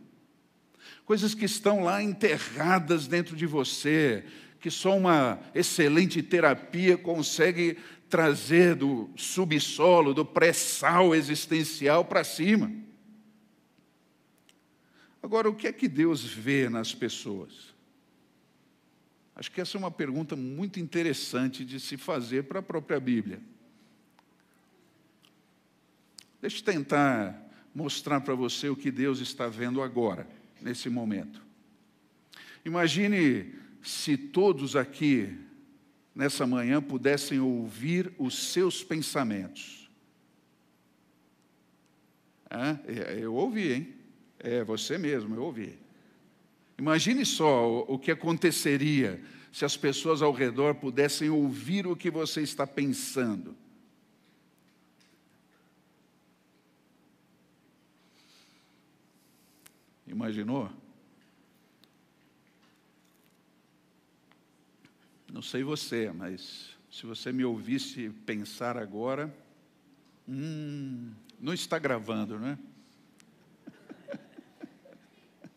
Coisas 1.12 1.35
que 1.35 1.45
estão 1.45 1.85
lá 1.85 2.02
enterradas 2.02 3.07
dentro 3.07 3.37
de 3.37 3.45
você, 3.45 4.25
que 4.59 4.71
só 4.71 4.97
uma 4.97 5.38
excelente 5.54 6.23
terapia 6.23 6.97
consegue 6.97 7.76
trazer 8.09 8.75
do 8.76 9.11
subsolo, 9.14 10.14
do 10.14 10.25
pré-sal 10.25 11.14
existencial 11.14 12.02
para 12.02 12.25
cima. 12.25 12.73
Agora, 15.23 15.50
o 15.50 15.54
que 15.54 15.66
é 15.66 15.73
que 15.75 15.87
Deus 15.87 16.25
vê 16.25 16.71
nas 16.71 16.95
pessoas? 16.95 17.75
Acho 19.37 19.52
que 19.52 19.61
essa 19.61 19.76
é 19.76 19.81
uma 19.81 19.90
pergunta 19.90 20.35
muito 20.35 20.81
interessante 20.81 21.62
de 21.62 21.78
se 21.78 21.99
fazer 21.99 22.45
para 22.45 22.61
a 22.61 22.62
própria 22.62 22.99
Bíblia. 22.99 23.38
Deixa 26.40 26.61
eu 26.61 26.64
tentar 26.64 27.38
mostrar 27.75 28.23
para 28.23 28.35
você 28.35 28.71
o 28.71 28.76
que 28.76 28.90
Deus 28.90 29.21
está 29.21 29.47
vendo 29.47 29.83
agora, 29.83 30.26
nesse 30.62 30.88
momento. 30.88 31.42
Imagine 32.64 33.54
se 33.83 34.16
todos 34.16 34.76
aqui, 34.76 35.37
nessa 36.14 36.47
manhã, 36.47 36.81
pudessem 36.81 37.40
ouvir 37.40 38.12
os 38.19 38.52
seus 38.52 38.85
pensamentos. 38.85 39.90
É, 42.49 43.19
eu 43.19 43.35
ouvi, 43.35 43.73
hein? 43.73 43.95
É 44.38 44.62
você 44.62 44.99
mesmo, 44.99 45.35
eu 45.35 45.42
ouvi. 45.42 45.78
Imagine 46.78 47.25
só 47.25 47.81
o 47.83 47.99
que 47.99 48.11
aconteceria 48.11 49.21
se 49.52 49.64
as 49.64 49.76
pessoas 49.76 50.23
ao 50.23 50.33
redor 50.33 50.75
pudessem 50.75 51.31
ouvir 51.31 51.87
o 51.87 51.97
que 51.97 52.11
você 52.11 52.42
está 52.42 52.66
pensando. 52.66 53.57
Imaginou? 60.12 60.71
Não 65.33 65.40
sei 65.40 65.64
você, 65.64 66.12
mas 66.12 66.76
se 66.90 67.07
você 67.07 67.33
me 67.33 67.47
ouvisse 67.47 68.11
pensar 68.26 68.76
agora, 68.76 69.35
hum, 70.28 71.14
não 71.40 71.54
está 71.54 71.78
gravando, 71.78 72.38
né? 72.38 72.59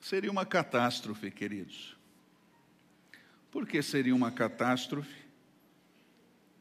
Seria 0.00 0.30
uma 0.30 0.46
catástrofe, 0.46 1.28
queridos. 1.32 1.96
Por 3.50 3.66
que 3.66 3.82
seria 3.82 4.14
uma 4.14 4.30
catástrofe? 4.30 5.24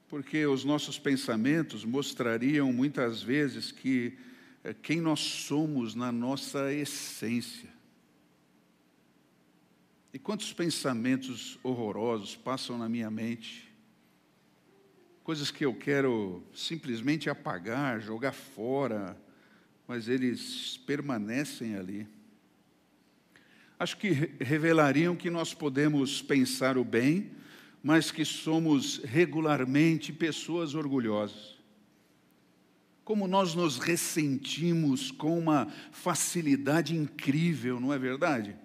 Porque 0.08 0.44
os 0.48 0.66
nossos 0.66 0.98
pensamentos 0.98 1.86
mostrariam 1.86 2.74
muitas 2.74 3.22
vezes 3.22 3.72
que 3.72 4.18
quem 4.82 5.02
nós 5.02 5.20
somos 5.20 5.96
na 5.96 6.12
nossa 6.12 6.74
essência. 6.74 7.70
E 10.14 10.20
quantos 10.20 10.52
pensamentos 10.54 11.60
horrorosos 11.64 12.36
passam 12.36 12.78
na 12.78 12.90
minha 12.90 13.12
mente, 13.12 13.72
coisas 15.24 15.52
que 15.52 15.66
eu 15.66 15.74
quero 15.74 16.44
simplesmente 16.54 17.30
apagar, 17.30 18.02
jogar 18.02 18.32
fora, 18.32 19.16
mas 19.88 20.08
eles 20.08 20.78
permanecem 20.86 21.76
ali 21.76 22.08
acho 23.80 23.96
que 23.96 24.10
revelariam 24.42 25.16
que 25.16 25.30
nós 25.30 25.54
podemos 25.54 26.22
pensar 26.22 26.78
o 26.78 26.84
bem, 26.84 27.32
mas 27.82 28.12
que 28.12 28.26
somos 28.26 29.02
regularmente 29.06 30.12
pessoas 30.12 30.76
orgulhosas. 30.76 31.58
Como 33.10 33.28
nós 33.28 33.56
nos 33.56 33.80
ressentimos 33.80 35.10
com 35.10 35.36
uma 35.40 35.68
facilidade 35.92 36.96
incrível, 36.96 37.80
não 37.80 37.92
é 37.92 37.98
verdade? 37.98 38.56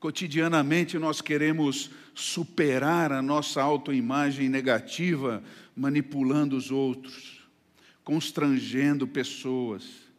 Cotidianamente 0.00 0.98
nós 0.98 1.20
queremos 1.20 1.92
superar 2.12 3.12
a 3.12 3.22
nossa 3.22 3.62
autoimagem 3.62 4.48
negativa, 4.48 5.44
manipulando 5.76 6.56
os 6.56 6.72
outros, 6.72 7.48
constrangendo 8.02 9.06
pessoas 9.06 10.10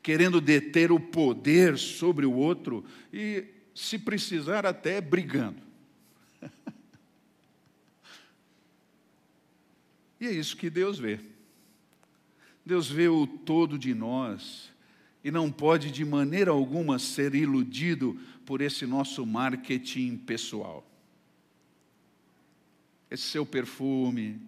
querendo 0.00 0.40
deter 0.40 0.92
o 0.92 1.00
poder 1.00 1.76
sobre 1.76 2.24
o 2.24 2.32
outro 2.32 2.84
e, 3.12 3.46
se 3.74 3.98
precisar, 3.98 4.64
até 4.64 5.00
brigando. 5.00 5.60
e 10.20 10.28
é 10.28 10.30
isso 10.30 10.56
que 10.56 10.70
Deus 10.70 10.96
vê. 10.96 11.18
Deus 12.64 12.90
vê 12.90 13.08
o 13.08 13.26
todo 13.26 13.78
de 13.78 13.94
nós 13.94 14.70
e 15.22 15.30
não 15.30 15.50
pode 15.50 15.90
de 15.90 16.04
maneira 16.04 16.50
alguma 16.50 16.98
ser 16.98 17.34
iludido 17.34 18.18
por 18.44 18.60
esse 18.60 18.86
nosso 18.86 19.26
marketing 19.26 20.16
pessoal. 20.16 20.86
Esse 23.10 23.24
seu 23.24 23.44
perfume, 23.44 24.40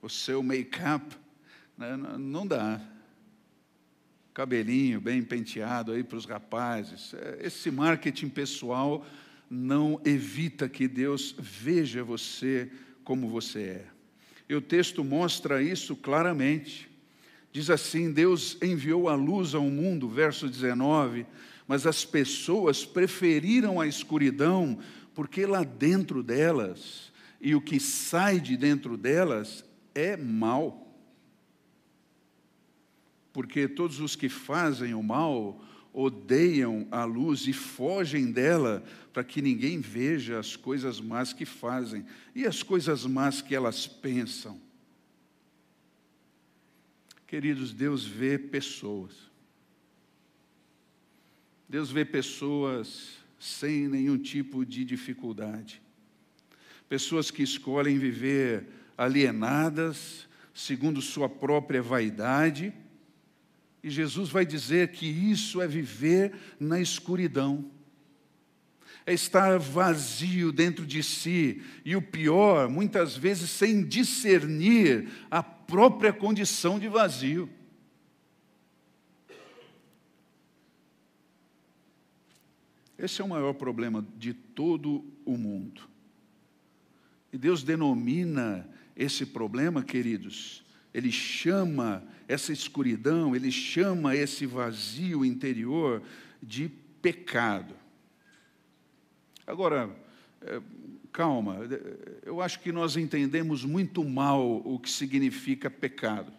o 0.00 0.08
seu 0.08 0.42
make-up, 0.42 1.16
né? 1.76 1.96
não 1.96 2.46
dá 2.46 2.80
cabelinho 4.32 5.00
bem 5.00 5.22
penteado 5.22 5.92
aí 5.92 6.02
para 6.02 6.16
os 6.16 6.24
rapazes. 6.24 7.12
É, 7.14 7.40
esse 7.42 7.70
marketing 7.70 8.28
pessoal 8.28 9.04
não 9.50 10.00
evita 10.04 10.68
que 10.68 10.88
Deus 10.88 11.34
veja 11.38 12.02
você 12.02 12.70
como 13.04 13.28
você 13.28 13.60
é. 13.60 13.86
E 14.50 14.54
o 14.56 14.60
texto 14.60 15.04
mostra 15.04 15.62
isso 15.62 15.94
claramente. 15.94 16.90
Diz 17.52 17.70
assim: 17.70 18.10
Deus 18.10 18.58
enviou 18.60 19.08
a 19.08 19.14
luz 19.14 19.54
ao 19.54 19.62
mundo, 19.62 20.08
verso 20.08 20.48
19, 20.48 21.24
mas 21.68 21.86
as 21.86 22.04
pessoas 22.04 22.84
preferiram 22.84 23.80
a 23.80 23.86
escuridão, 23.86 24.76
porque 25.14 25.46
lá 25.46 25.62
dentro 25.62 26.20
delas, 26.20 27.12
e 27.40 27.54
o 27.54 27.60
que 27.60 27.78
sai 27.78 28.40
de 28.40 28.56
dentro 28.56 28.96
delas 28.96 29.64
é 29.94 30.16
mal 30.16 30.90
porque 33.32 33.68
todos 33.68 34.00
os 34.00 34.16
que 34.16 34.28
fazem 34.28 34.94
o 34.94 35.02
mal 35.02 35.60
odeiam 35.92 36.86
a 36.90 37.04
luz 37.04 37.46
e 37.46 37.52
fogem 37.52 38.30
dela 38.30 38.82
para 39.12 39.24
que 39.24 39.42
ninguém 39.42 39.80
veja 39.80 40.38
as 40.38 40.56
coisas 40.56 41.00
más 41.00 41.32
que 41.32 41.44
fazem 41.44 42.04
e 42.34 42.46
as 42.46 42.62
coisas 42.62 43.04
más 43.06 43.42
que 43.42 43.54
elas 43.54 43.86
pensam. 43.86 44.60
Queridos, 47.26 47.72
Deus 47.72 48.04
vê 48.04 48.38
pessoas. 48.38 49.12
Deus 51.68 51.90
vê 51.90 52.04
pessoas 52.04 53.18
sem 53.38 53.88
nenhum 53.88 54.18
tipo 54.18 54.66
de 54.66 54.84
dificuldade. 54.84 55.80
Pessoas 56.88 57.30
que 57.30 57.42
escolhem 57.42 57.98
viver 57.98 58.66
alienadas, 58.98 60.28
segundo 60.52 61.00
sua 61.00 61.28
própria 61.28 61.80
vaidade, 61.80 62.72
e 63.82 63.88
Jesus 63.88 64.28
vai 64.28 64.44
dizer 64.44 64.92
que 64.92 65.06
isso 65.06 65.60
é 65.60 65.66
viver 65.66 66.32
na 66.58 66.80
escuridão, 66.80 67.70
é 69.06 69.14
estar 69.14 69.58
vazio 69.58 70.52
dentro 70.52 70.84
de 70.86 71.02
si, 71.02 71.62
e 71.84 71.96
o 71.96 72.02
pior, 72.02 72.68
muitas 72.68 73.16
vezes 73.16 73.48
sem 73.50 73.82
discernir 73.82 75.08
a 75.30 75.42
própria 75.42 76.12
condição 76.12 76.78
de 76.78 76.88
vazio. 76.88 77.48
Esse 82.98 83.22
é 83.22 83.24
o 83.24 83.28
maior 83.28 83.54
problema 83.54 84.06
de 84.18 84.34
todo 84.34 85.02
o 85.24 85.38
mundo. 85.38 85.88
E 87.32 87.38
Deus 87.38 87.62
denomina 87.62 88.68
esse 88.94 89.24
problema, 89.24 89.82
queridos, 89.82 90.62
ele 90.92 91.12
chama 91.12 92.02
essa 92.26 92.52
escuridão, 92.52 93.34
ele 93.34 93.50
chama 93.50 94.14
esse 94.14 94.46
vazio 94.46 95.24
interior 95.24 96.02
de 96.42 96.68
pecado. 97.00 97.74
Agora, 99.46 99.90
é, 100.42 100.60
calma, 101.12 101.58
eu 102.24 102.40
acho 102.40 102.60
que 102.60 102.72
nós 102.72 102.96
entendemos 102.96 103.64
muito 103.64 104.04
mal 104.04 104.62
o 104.64 104.78
que 104.78 104.90
significa 104.90 105.68
pecado. 105.68 106.32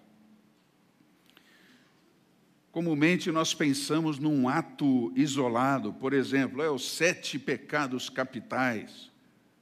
Comumente 2.72 3.30
nós 3.32 3.54
pensamos 3.54 4.18
num 4.18 4.48
ato 4.48 5.12
isolado, 5.14 5.92
por 5.94 6.14
exemplo, 6.14 6.62
é 6.62 6.72
os 6.72 6.90
sete 6.90 7.38
pecados 7.38 8.10
capitais. 8.10 9.12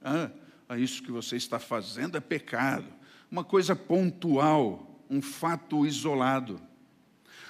Ah, 0.00 0.30
isso 0.78 1.02
que 1.02 1.10
você 1.10 1.36
está 1.36 1.58
fazendo 1.58 2.16
é 2.16 2.20
pecado. 2.20 2.99
Uma 3.30 3.44
coisa 3.44 3.76
pontual, 3.76 5.04
um 5.08 5.22
fato 5.22 5.86
isolado. 5.86 6.60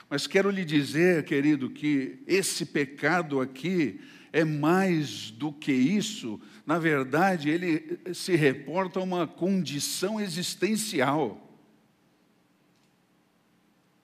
Mas 0.08 0.26
quero 0.26 0.50
lhe 0.50 0.64
dizer, 0.64 1.24
querido, 1.24 1.70
que 1.70 2.18
esse 2.26 2.66
pecado 2.66 3.40
aqui 3.40 4.00
é 4.32 4.44
mais 4.44 5.30
do 5.30 5.52
que 5.52 5.72
isso. 5.72 6.40
Na 6.66 6.78
verdade, 6.78 7.48
ele 7.48 7.98
se 8.12 8.34
reporta 8.36 9.00
a 9.00 9.02
uma 9.02 9.26
condição 9.26 10.20
existencial. 10.20 11.46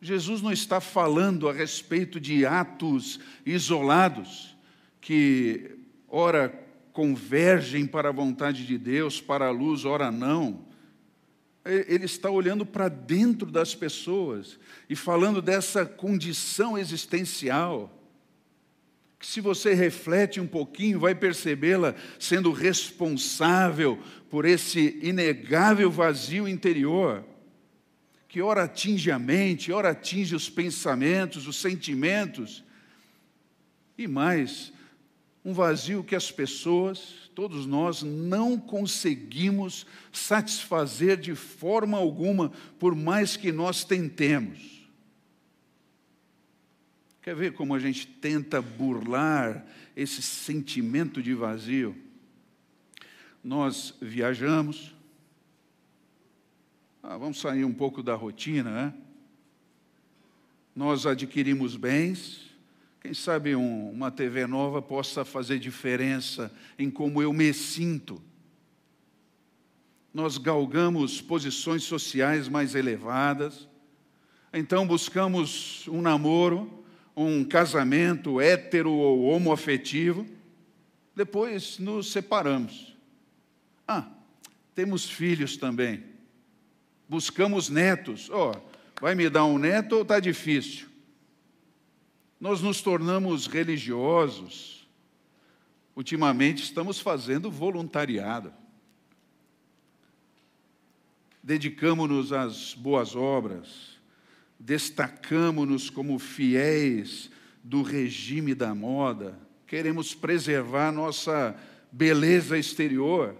Jesus 0.00 0.40
não 0.42 0.52
está 0.52 0.80
falando 0.80 1.48
a 1.48 1.52
respeito 1.52 2.20
de 2.20 2.46
atos 2.46 3.18
isolados 3.44 4.56
que, 5.00 5.76
ora, 6.08 6.48
convergem 6.92 7.86
para 7.86 8.10
a 8.10 8.12
vontade 8.12 8.66
de 8.66 8.78
Deus, 8.78 9.20
para 9.20 9.46
a 9.46 9.50
luz, 9.50 9.84
ora 9.84 10.10
não. 10.10 10.64
Ele 11.66 12.04
está 12.04 12.30
olhando 12.30 12.64
para 12.64 12.88
dentro 12.88 13.50
das 13.50 13.74
pessoas 13.74 14.58
e 14.88 14.94
falando 14.94 15.42
dessa 15.42 15.84
condição 15.84 16.78
existencial, 16.78 17.92
que 19.18 19.26
se 19.26 19.40
você 19.40 19.74
reflete 19.74 20.40
um 20.40 20.46
pouquinho, 20.46 21.00
vai 21.00 21.14
percebê-la 21.14 21.94
sendo 22.18 22.52
responsável 22.52 23.98
por 24.30 24.44
esse 24.44 24.98
inegável 25.02 25.90
vazio 25.90 26.46
interior 26.46 27.24
que 28.36 28.42
ora 28.42 28.64
atinge 28.64 29.10
a 29.10 29.18
mente, 29.18 29.72
ora 29.72 29.92
atinge 29.92 30.34
os 30.36 30.50
pensamentos, 30.50 31.46
os 31.46 31.56
sentimentos, 31.56 32.62
e 33.96 34.06
mais, 34.06 34.74
um 35.46 35.52
vazio 35.52 36.02
que 36.02 36.16
as 36.16 36.32
pessoas, 36.32 37.30
todos 37.32 37.66
nós, 37.66 38.02
não 38.02 38.58
conseguimos 38.58 39.86
satisfazer 40.10 41.16
de 41.16 41.36
forma 41.36 41.96
alguma, 41.96 42.50
por 42.80 42.96
mais 42.96 43.36
que 43.36 43.52
nós 43.52 43.84
tentemos. 43.84 44.88
Quer 47.22 47.36
ver 47.36 47.52
como 47.52 47.76
a 47.76 47.78
gente 47.78 48.08
tenta 48.08 48.60
burlar 48.60 49.64
esse 49.94 50.20
sentimento 50.20 51.22
de 51.22 51.32
vazio? 51.32 51.96
Nós 53.42 53.94
viajamos, 54.02 54.96
ah, 57.00 57.16
vamos 57.16 57.38
sair 57.38 57.64
um 57.64 57.72
pouco 57.72 58.02
da 58.02 58.16
rotina, 58.16 58.68
né? 58.68 58.94
Nós 60.74 61.06
adquirimos 61.06 61.76
bens, 61.76 62.45
quem 63.06 63.14
sabe 63.14 63.54
um, 63.54 63.90
uma 63.90 64.10
TV 64.10 64.48
nova 64.48 64.82
possa 64.82 65.24
fazer 65.24 65.60
diferença 65.60 66.50
em 66.76 66.90
como 66.90 67.22
eu 67.22 67.32
me 67.32 67.54
sinto. 67.54 68.20
Nós 70.12 70.38
galgamos 70.38 71.20
posições 71.20 71.84
sociais 71.84 72.48
mais 72.48 72.74
elevadas, 72.74 73.68
então 74.52 74.84
buscamos 74.84 75.86
um 75.86 76.02
namoro, 76.02 76.84
um 77.16 77.44
casamento 77.44 78.40
hétero 78.40 78.90
ou 78.90 79.26
homoafetivo, 79.26 80.26
depois 81.14 81.78
nos 81.78 82.10
separamos. 82.10 82.96
Ah, 83.86 84.08
temos 84.74 85.08
filhos 85.08 85.56
também 85.56 86.02
buscamos 87.08 87.68
netos. 87.68 88.28
Ó, 88.30 88.50
oh, 88.50 89.00
vai 89.00 89.14
me 89.14 89.30
dar 89.30 89.44
um 89.44 89.58
neto 89.58 89.94
ou 89.94 90.02
está 90.02 90.18
difícil? 90.18 90.95
Nós 92.40 92.60
nos 92.60 92.80
tornamos 92.80 93.46
religiosos. 93.46 94.86
Ultimamente 95.94 96.62
estamos 96.62 97.00
fazendo 97.00 97.50
voluntariado. 97.50 98.52
Dedicamos-nos 101.42 102.32
às 102.32 102.74
boas 102.74 103.14
obras, 103.14 103.98
destacamos-nos 104.58 105.88
como 105.88 106.18
fiéis 106.18 107.30
do 107.62 107.82
regime 107.82 108.54
da 108.54 108.74
moda, 108.74 109.38
queremos 109.66 110.12
preservar 110.12 110.90
nossa 110.90 111.56
beleza 111.92 112.58
exterior 112.58 113.36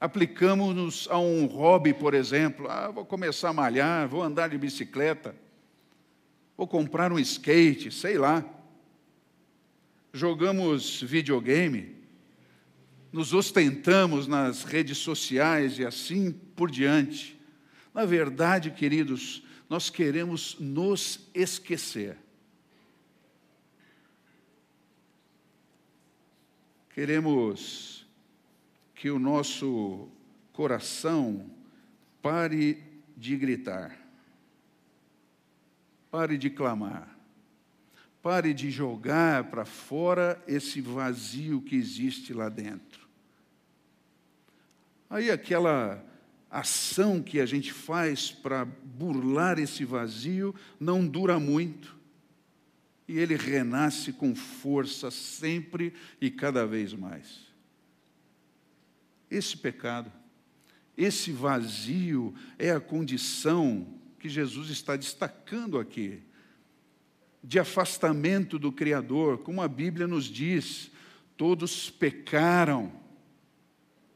aplicamos-nos 0.00 1.08
a 1.10 1.18
um 1.18 1.46
hobby, 1.46 1.92
por 1.92 2.14
exemplo. 2.14 2.68
Ah, 2.68 2.90
vou 2.90 3.04
começar 3.04 3.50
a 3.50 3.52
malhar, 3.52 4.08
vou 4.08 4.22
andar 4.22 4.48
de 4.48 4.58
bicicleta, 4.58 5.34
vou 6.56 6.66
comprar 6.66 7.12
um 7.12 7.18
skate, 7.18 7.90
sei 7.90 8.18
lá. 8.18 8.44
Jogamos 10.12 11.02
videogame, 11.02 11.94
nos 13.12 13.34
ostentamos 13.34 14.26
nas 14.26 14.64
redes 14.64 14.98
sociais 14.98 15.78
e 15.78 15.84
assim 15.84 16.32
por 16.32 16.70
diante. 16.70 17.38
Na 17.92 18.04
verdade, 18.04 18.70
queridos, 18.70 19.42
nós 19.68 19.90
queremos 19.90 20.56
nos 20.58 21.28
esquecer. 21.34 22.16
Queremos 26.94 28.06
que 28.94 29.10
o 29.10 29.18
nosso 29.18 30.08
coração 30.52 31.50
pare 32.22 32.82
de 33.14 33.36
gritar, 33.36 33.94
pare 36.16 36.38
de 36.38 36.48
clamar, 36.48 37.14
pare 38.22 38.54
de 38.54 38.70
jogar 38.70 39.50
para 39.50 39.66
fora 39.66 40.42
esse 40.48 40.80
vazio 40.80 41.60
que 41.60 41.76
existe 41.76 42.32
lá 42.32 42.48
dentro. 42.48 43.06
Aí 45.10 45.30
aquela 45.30 46.02
ação 46.50 47.22
que 47.22 47.38
a 47.38 47.44
gente 47.44 47.70
faz 47.70 48.30
para 48.30 48.64
burlar 48.64 49.58
esse 49.58 49.84
vazio 49.84 50.54
não 50.80 51.06
dura 51.06 51.38
muito. 51.38 51.94
E 53.06 53.18
ele 53.18 53.36
renasce 53.36 54.10
com 54.10 54.34
força 54.34 55.10
sempre 55.10 55.92
e 56.18 56.30
cada 56.30 56.66
vez 56.66 56.94
mais. 56.94 57.40
Esse 59.30 59.54
pecado, 59.54 60.10
esse 60.96 61.30
vazio 61.30 62.34
é 62.58 62.70
a 62.70 62.80
condição 62.80 63.86
que 64.26 64.28
Jesus 64.28 64.70
está 64.70 64.96
destacando 64.96 65.78
aqui, 65.78 66.20
de 67.42 67.60
afastamento 67.60 68.58
do 68.58 68.72
Criador, 68.72 69.38
como 69.38 69.62
a 69.62 69.68
Bíblia 69.68 70.08
nos 70.08 70.24
diz, 70.24 70.90
todos 71.36 71.88
pecaram. 71.88 72.92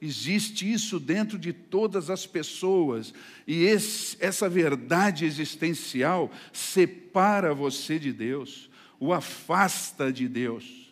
Existe 0.02 0.70
isso 0.70 0.98
dentro 0.98 1.38
de 1.38 1.52
todas 1.52 2.10
as 2.10 2.26
pessoas, 2.26 3.14
e 3.46 3.62
esse, 3.62 4.16
essa 4.18 4.48
verdade 4.48 5.24
existencial 5.24 6.32
separa 6.52 7.54
você 7.54 7.96
de 7.96 8.12
Deus, 8.12 8.68
o 8.98 9.12
afasta 9.12 10.12
de 10.12 10.26
Deus. 10.26 10.89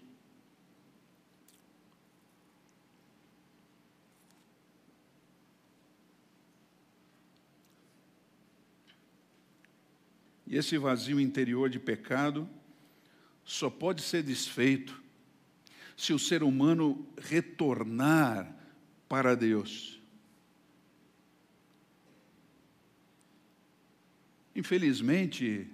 E 10.49 10.57
esse 10.57 10.79
vazio 10.79 11.21
interior 11.21 11.69
de 11.69 11.79
pecado 11.79 12.49
só 13.45 13.69
pode 13.69 14.01
ser 14.01 14.23
desfeito 14.23 15.03
se 15.95 16.15
o 16.15 16.19
ser 16.19 16.43
humano 16.43 17.07
retornar 17.21 18.57
para 19.07 19.35
Deus. 19.35 20.01
Infelizmente, 24.57 25.69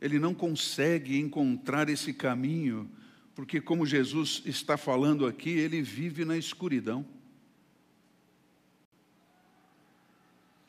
ele 0.00 0.18
não 0.18 0.32
consegue 0.32 1.18
encontrar 1.18 1.88
esse 1.88 2.14
caminho, 2.14 2.88
porque, 3.34 3.60
como 3.60 3.84
Jesus 3.84 4.42
está 4.46 4.76
falando 4.76 5.26
aqui, 5.26 5.50
ele 5.50 5.82
vive 5.82 6.24
na 6.24 6.38
escuridão. 6.38 7.04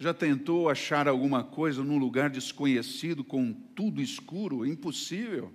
Já 0.02 0.16
tentou 0.16 0.68
achar 0.68 1.08
alguma 1.08 1.44
coisa 1.44 1.84
num 1.84 2.00
lugar 2.00 2.28
desconhecido, 2.28 3.24
com 3.24 3.54
tudo 3.54 4.02
escuro? 4.02 4.66
Impossível. 4.66 5.54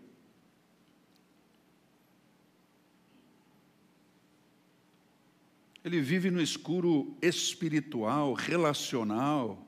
Ele 5.84 6.00
vive 6.00 6.30
no 6.30 6.40
escuro 6.40 7.16
espiritual, 7.20 8.34
relacional. 8.34 9.66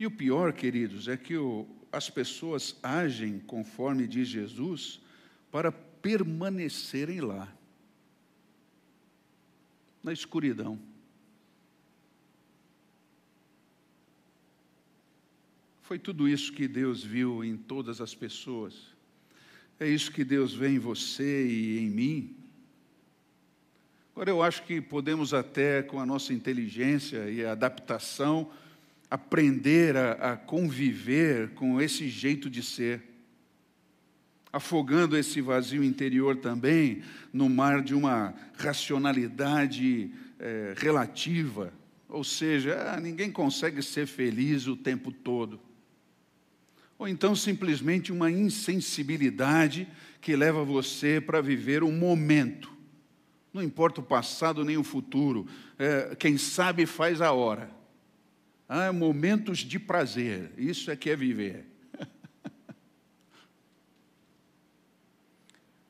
E 0.00 0.04
o 0.04 0.10
pior, 0.10 0.52
queridos, 0.52 1.06
é 1.06 1.16
que 1.16 1.36
o, 1.36 1.64
as 1.92 2.10
pessoas 2.10 2.74
agem 2.82 3.38
conforme 3.38 4.08
diz 4.08 4.26
Jesus 4.26 5.00
para 5.52 5.70
permanecerem 5.70 7.20
lá, 7.20 7.56
na 10.02 10.12
escuridão. 10.12 10.76
Foi 15.88 15.98
tudo 15.98 16.28
isso 16.28 16.52
que 16.52 16.68
Deus 16.68 17.02
viu 17.02 17.42
em 17.42 17.56
todas 17.56 18.02
as 18.02 18.14
pessoas. 18.14 18.74
É 19.80 19.88
isso 19.88 20.12
que 20.12 20.22
Deus 20.22 20.52
vê 20.52 20.68
em 20.68 20.78
você 20.78 21.46
e 21.46 21.78
em 21.78 21.88
mim. 21.88 22.36
Agora, 24.12 24.28
eu 24.28 24.42
acho 24.42 24.64
que 24.64 24.82
podemos 24.82 25.32
até, 25.32 25.82
com 25.82 25.98
a 25.98 26.04
nossa 26.04 26.34
inteligência 26.34 27.30
e 27.30 27.42
adaptação, 27.42 28.50
aprender 29.10 29.96
a, 29.96 30.32
a 30.32 30.36
conviver 30.36 31.54
com 31.54 31.80
esse 31.80 32.06
jeito 32.10 32.50
de 32.50 32.62
ser, 32.62 33.02
afogando 34.52 35.16
esse 35.16 35.40
vazio 35.40 35.82
interior 35.82 36.36
também 36.36 37.02
no 37.32 37.48
mar 37.48 37.80
de 37.80 37.94
uma 37.94 38.34
racionalidade 38.58 40.12
é, 40.38 40.74
relativa, 40.76 41.72
ou 42.06 42.22
seja, 42.22 42.92
ah, 42.92 43.00
ninguém 43.00 43.32
consegue 43.32 43.82
ser 43.82 44.06
feliz 44.06 44.66
o 44.66 44.76
tempo 44.76 45.10
todo 45.10 45.66
ou 46.98 47.06
então 47.06 47.34
simplesmente 47.36 48.10
uma 48.10 48.30
insensibilidade 48.30 49.88
que 50.20 50.34
leva 50.34 50.64
você 50.64 51.20
para 51.20 51.40
viver 51.40 51.84
um 51.84 51.92
momento. 51.92 52.76
Não 53.52 53.62
importa 53.62 54.00
o 54.00 54.04
passado 54.04 54.64
nem 54.64 54.76
o 54.76 54.82
futuro, 54.82 55.46
é, 55.78 56.16
quem 56.16 56.36
sabe 56.36 56.84
faz 56.86 57.20
a 57.20 57.32
hora. 57.32 57.70
Ah, 58.68 58.92
momentos 58.92 59.58
de 59.60 59.78
prazer, 59.78 60.52
isso 60.58 60.90
é 60.90 60.96
que 60.96 61.08
é 61.08 61.16
viver. 61.16 61.64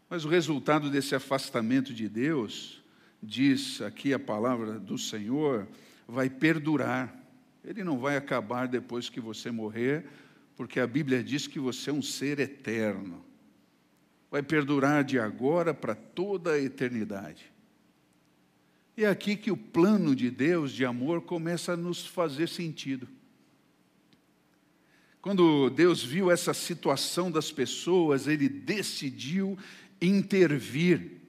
Mas 0.09 0.25
o 0.25 0.29
resultado 0.29 0.89
desse 0.89 1.15
afastamento 1.15 1.93
de 1.93 2.09
Deus, 2.09 2.81
diz 3.21 3.83
aqui 3.83 4.15
a 4.15 4.19
palavra 4.19 4.79
do 4.79 4.97
Senhor, 4.97 5.67
vai 6.07 6.31
perdurar. 6.31 7.13
Ele 7.65 7.83
não 7.83 7.99
vai 7.99 8.17
acabar 8.17 8.69
depois 8.69 9.09
que 9.09 9.21
você 9.21 9.51
morrer, 9.51 10.07
porque 10.59 10.81
a 10.81 10.89
Bíblia 10.89 11.23
diz 11.23 11.47
que 11.47 11.61
você 11.61 11.89
é 11.89 11.93
um 11.93 12.03
ser 12.03 12.41
eterno. 12.41 13.25
Vai 14.29 14.43
perdurar 14.43 15.05
de 15.05 15.17
agora 15.17 15.73
para 15.73 15.95
toda 15.95 16.55
a 16.55 16.59
eternidade. 16.61 17.53
E 18.97 19.05
é 19.05 19.09
aqui 19.09 19.37
que 19.37 19.53
o 19.53 19.57
plano 19.57 20.17
de 20.17 20.29
Deus 20.33 20.73
de 20.73 20.85
amor 20.85 21.23
começa 21.23 21.75
a 21.75 21.77
nos 21.77 22.05
fazer 22.05 22.49
sentido. 22.49 23.07
Quando 25.23 25.71
Deus 25.71 26.03
viu 26.03 26.29
essa 26.29 26.53
situação 26.53 27.31
das 27.31 27.53
pessoas, 27.53 28.27
ele 28.27 28.49
decidiu 28.49 29.57
intervir. 30.03 31.21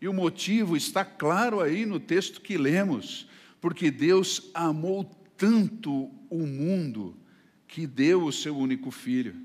E 0.00 0.08
o 0.08 0.12
motivo 0.12 0.76
está 0.76 1.04
claro 1.04 1.60
aí 1.60 1.86
no 1.86 2.00
texto 2.00 2.40
que 2.40 2.58
lemos, 2.58 3.28
porque 3.60 3.88
Deus 3.88 4.50
amou 4.52 5.04
tanto 5.36 6.10
o 6.28 6.44
mundo 6.44 7.16
que 7.68 7.86
deu 7.86 8.24
o 8.24 8.32
seu 8.32 8.56
único 8.56 8.90
filho. 8.90 9.36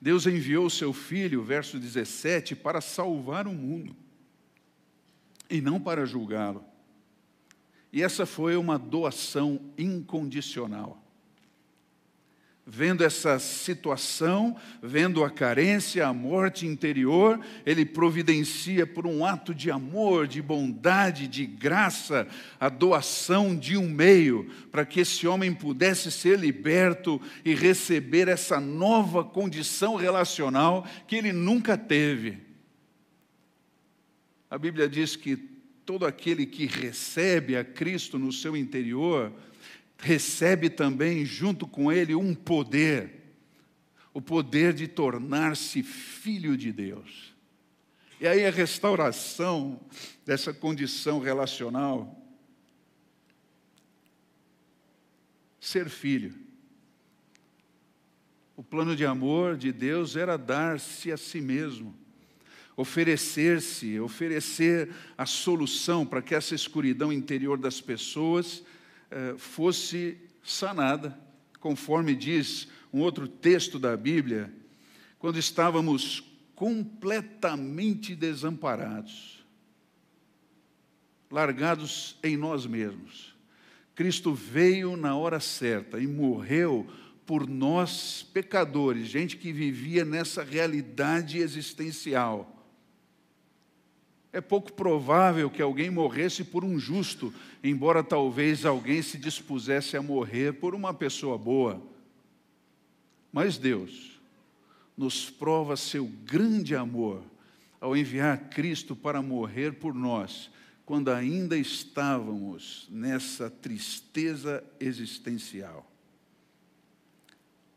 Deus 0.00 0.26
enviou 0.26 0.66
o 0.66 0.70
seu 0.70 0.92
filho, 0.92 1.42
verso 1.42 1.78
17, 1.78 2.56
para 2.56 2.80
salvar 2.80 3.46
o 3.46 3.54
mundo 3.54 3.96
e 5.48 5.60
não 5.60 5.80
para 5.80 6.04
julgá-lo. 6.04 6.64
E 7.92 8.02
essa 8.02 8.26
foi 8.26 8.56
uma 8.56 8.78
doação 8.78 9.72
incondicional 9.78 11.01
vendo 12.64 13.02
essa 13.02 13.38
situação, 13.40 14.56
vendo 14.80 15.24
a 15.24 15.30
carência, 15.30 16.06
a 16.06 16.12
morte 16.12 16.64
interior, 16.64 17.40
ele 17.66 17.84
providencia 17.84 18.86
por 18.86 19.04
um 19.04 19.26
ato 19.26 19.52
de 19.52 19.70
amor, 19.70 20.28
de 20.28 20.40
bondade, 20.40 21.26
de 21.26 21.44
graça, 21.44 22.26
a 22.60 22.68
doação 22.68 23.56
de 23.56 23.76
um 23.76 23.88
meio 23.88 24.48
para 24.70 24.86
que 24.86 25.00
esse 25.00 25.26
homem 25.26 25.52
pudesse 25.52 26.10
ser 26.10 26.38
liberto 26.38 27.20
e 27.44 27.52
receber 27.54 28.28
essa 28.28 28.60
nova 28.60 29.24
condição 29.24 29.96
relacional 29.96 30.86
que 31.06 31.16
ele 31.16 31.32
nunca 31.32 31.76
teve. 31.76 32.38
A 34.48 34.56
Bíblia 34.56 34.88
diz 34.88 35.16
que 35.16 35.36
todo 35.84 36.06
aquele 36.06 36.46
que 36.46 36.66
recebe 36.66 37.56
a 37.56 37.64
Cristo 37.64 38.18
no 38.18 38.30
seu 38.30 38.56
interior, 38.56 39.32
recebe 40.02 40.68
também 40.68 41.24
junto 41.24 41.64
com 41.64 41.90
ele 41.90 42.12
um 42.12 42.34
poder, 42.34 43.22
o 44.12 44.20
poder 44.20 44.74
de 44.74 44.88
tornar-se 44.88 45.82
filho 45.82 46.56
de 46.56 46.72
Deus. 46.72 47.32
E 48.20 48.26
aí 48.26 48.44
a 48.44 48.50
restauração 48.50 49.80
dessa 50.26 50.52
condição 50.52 51.20
relacional, 51.20 52.20
ser 55.60 55.88
filho. 55.88 56.34
O 58.56 58.62
plano 58.62 58.96
de 58.96 59.06
amor 59.06 59.56
de 59.56 59.70
Deus 59.70 60.16
era 60.16 60.36
dar-se 60.36 61.12
a 61.12 61.16
si 61.16 61.40
mesmo, 61.40 61.94
oferecer-se, 62.76 64.00
oferecer 64.00 64.92
a 65.16 65.26
solução 65.26 66.04
para 66.04 66.20
que 66.20 66.34
essa 66.34 66.56
escuridão 66.56 67.12
interior 67.12 67.56
das 67.56 67.80
pessoas 67.80 68.64
fosse 69.36 70.18
sanada, 70.42 71.18
conforme 71.60 72.14
diz 72.14 72.68
um 72.92 73.00
outro 73.00 73.28
texto 73.28 73.78
da 73.78 73.96
Bíblia, 73.96 74.52
quando 75.18 75.38
estávamos 75.38 76.22
completamente 76.54 78.14
desamparados, 78.14 79.44
largados 81.30 82.16
em 82.22 82.36
nós 82.36 82.66
mesmos. 82.66 83.34
Cristo 83.94 84.34
veio 84.34 84.96
na 84.96 85.16
hora 85.16 85.40
certa 85.40 85.98
e 86.00 86.06
morreu 86.06 86.86
por 87.24 87.48
nós 87.48 88.22
pecadores, 88.32 89.08
gente 89.08 89.36
que 89.36 89.52
vivia 89.52 90.04
nessa 90.04 90.42
realidade 90.42 91.38
existencial 91.38 92.61
é 94.32 94.40
pouco 94.40 94.72
provável 94.72 95.50
que 95.50 95.60
alguém 95.60 95.90
morresse 95.90 96.42
por 96.42 96.64
um 96.64 96.78
justo, 96.78 97.32
embora 97.62 98.02
talvez 98.02 98.64
alguém 98.64 99.02
se 99.02 99.18
dispusesse 99.18 99.96
a 99.96 100.02
morrer 100.02 100.54
por 100.54 100.74
uma 100.74 100.94
pessoa 100.94 101.36
boa. 101.36 101.82
Mas 103.30 103.58
Deus 103.58 104.18
nos 104.96 105.28
prova 105.28 105.76
seu 105.76 106.06
grande 106.06 106.74
amor 106.74 107.22
ao 107.78 107.96
enviar 107.96 108.48
Cristo 108.48 108.96
para 108.96 109.20
morrer 109.20 109.72
por 109.72 109.94
nós, 109.94 110.50
quando 110.86 111.10
ainda 111.10 111.56
estávamos 111.56 112.86
nessa 112.90 113.50
tristeza 113.50 114.64
existencial, 114.80 115.90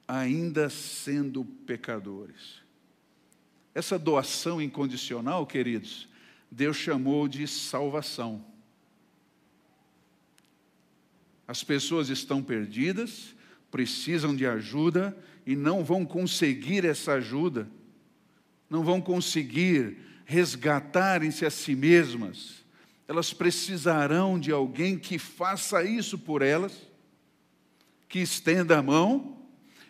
ainda 0.08 0.70
sendo 0.70 1.44
pecadores. 1.44 2.62
Essa 3.74 4.00
doação 4.00 4.62
incondicional, 4.62 5.46
queridos, 5.46 6.08
Deus 6.52 6.78
chamou 6.78 7.28
de 7.28 7.48
salvação. 7.48 8.46
As 11.48 11.64
pessoas 11.64 12.10
estão 12.10 12.42
perdidas, 12.42 13.36
precisam 13.70 14.36
de 14.36 14.46
ajuda 14.46 15.16
e 15.46 15.56
não 15.56 15.84
vão 15.84 16.06
conseguir 16.06 16.86
essa 16.86 17.14
ajuda, 17.14 17.70
não 18.70 18.84
vão 18.84 19.00
conseguir 19.00 19.98
resgatarem-se 20.26 21.46
a 21.46 21.52
si 21.52 21.76
mesmas. 21.76 22.66
Elas 23.08 23.32
precisarão 23.32 24.40
de 24.40 24.52
alguém 24.52 24.98
que 24.98 25.20
faça 25.20 25.84
isso 25.84 26.18
por 26.18 26.42
elas, 26.42 26.74
que 28.10 28.20
estenda 28.20 28.80
a 28.80 28.82
mão. 28.82 29.38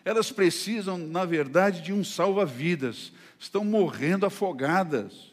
Elas 0.04 0.30
precisam, 0.30 0.98
na 0.98 1.24
verdade, 1.24 1.80
de 1.80 1.92
um 1.92 2.04
salva-vidas, 2.04 3.12
estão 3.38 3.64
morrendo 3.64 4.26
afogadas. 4.26 5.32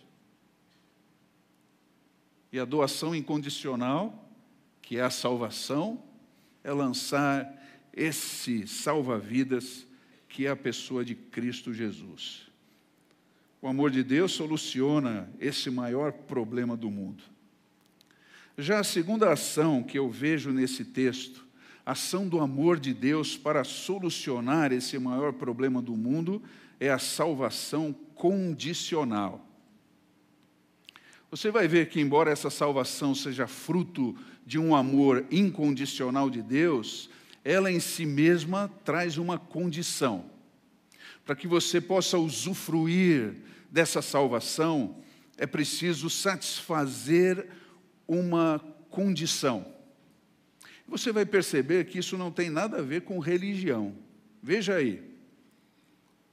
E 2.53 2.59
a 2.59 2.65
doação 2.65 3.15
incondicional, 3.15 4.29
que 4.79 4.97
é 4.97 5.01
a 5.01 5.09
salvação, 5.09 5.99
é 6.63 6.71
lançar 6.71 7.51
esse 7.91 8.67
salva-vidas 8.67 9.87
que 10.29 10.45
é 10.45 10.51
a 10.51 10.55
pessoa 10.55 11.03
de 11.03 11.15
Cristo 11.15 11.73
Jesus. 11.73 12.43
O 13.59 13.67
amor 13.67 13.89
de 13.89 14.03
Deus 14.03 14.33
soluciona 14.33 15.27
esse 15.39 15.71
maior 15.71 16.11
problema 16.11 16.77
do 16.77 16.91
mundo. 16.91 17.23
Já 18.55 18.79
a 18.79 18.83
segunda 18.83 19.33
ação 19.33 19.81
que 19.81 19.97
eu 19.97 20.07
vejo 20.11 20.51
nesse 20.51 20.85
texto, 20.85 21.43
ação 21.83 22.27
do 22.27 22.39
amor 22.39 22.79
de 22.79 22.93
Deus 22.93 23.35
para 23.35 23.63
solucionar 23.63 24.71
esse 24.71 24.99
maior 24.99 25.33
problema 25.33 25.81
do 25.81 25.97
mundo, 25.97 26.39
é 26.79 26.91
a 26.91 26.99
salvação 26.99 27.93
condicional. 28.13 29.52
Você 31.33 31.49
vai 31.49 31.67
ver 31.67 31.89
que, 31.89 31.99
embora 31.99 32.29
essa 32.29 32.51
salvação 32.51 33.15
seja 33.15 33.47
fruto 33.47 34.15
de 34.45 34.59
um 34.59 34.75
amor 34.75 35.25
incondicional 35.31 36.29
de 36.29 36.43
Deus, 36.43 37.09
ela 37.43 37.71
em 37.71 37.79
si 37.79 38.05
mesma 38.05 38.71
traz 38.85 39.17
uma 39.17 39.39
condição. 39.39 40.29
Para 41.25 41.35
que 41.35 41.47
você 41.47 41.81
possa 41.81 42.19
usufruir 42.19 43.33
dessa 43.71 43.99
salvação, 43.99 44.97
é 45.35 45.47
preciso 45.47 46.07
satisfazer 46.07 47.49
uma 48.07 48.59
condição. 48.91 49.65
Você 50.87 51.11
vai 51.11 51.25
perceber 51.25 51.85
que 51.85 51.97
isso 51.97 52.15
não 52.15 52.31
tem 52.31 52.51
nada 52.51 52.77
a 52.77 52.83
ver 52.83 53.01
com 53.01 53.17
religião. 53.17 53.95
Veja 54.39 54.75
aí. 54.75 55.01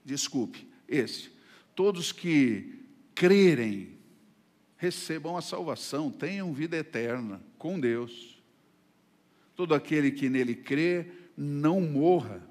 Desculpe, 0.05 0.67
esse. 0.87 1.31
Todos 1.73 2.11
que 2.11 2.85
crerem 3.15 3.99
recebam 4.81 5.37
a 5.37 5.43
salvação, 5.43 6.09
tenham 6.09 6.51
vida 6.51 6.75
eterna 6.75 7.39
com 7.59 7.79
Deus. 7.79 8.41
Todo 9.55 9.75
aquele 9.75 10.09
que 10.09 10.27
nele 10.27 10.55
crê 10.55 11.05
não 11.37 11.79
morra. 11.79 12.41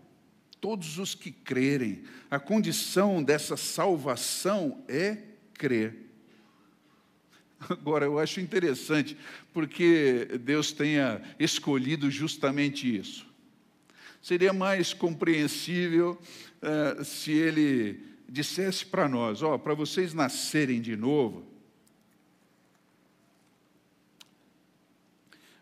Todos 0.60 0.96
os 0.96 1.12
que 1.12 1.32
crerem. 1.32 2.04
A 2.30 2.38
condição 2.38 3.20
dessa 3.20 3.56
salvação 3.56 4.84
é 4.86 5.18
crer. 5.54 6.08
Agora, 7.68 8.04
eu 8.04 8.16
acho 8.16 8.40
interessante, 8.40 9.16
porque 9.52 10.38
Deus 10.40 10.70
tenha 10.70 11.20
escolhido 11.36 12.08
justamente 12.12 12.96
isso. 12.96 13.26
Seria 14.22 14.52
mais 14.52 14.94
compreensível 14.94 16.16
uh, 16.62 17.04
se 17.04 17.32
Ele 17.32 18.04
dissesse 18.28 18.86
para 18.86 19.08
nós: 19.08 19.42
ó, 19.42 19.56
oh, 19.56 19.58
para 19.58 19.74
vocês 19.74 20.14
nascerem 20.14 20.80
de 20.80 20.94
novo, 20.94 21.49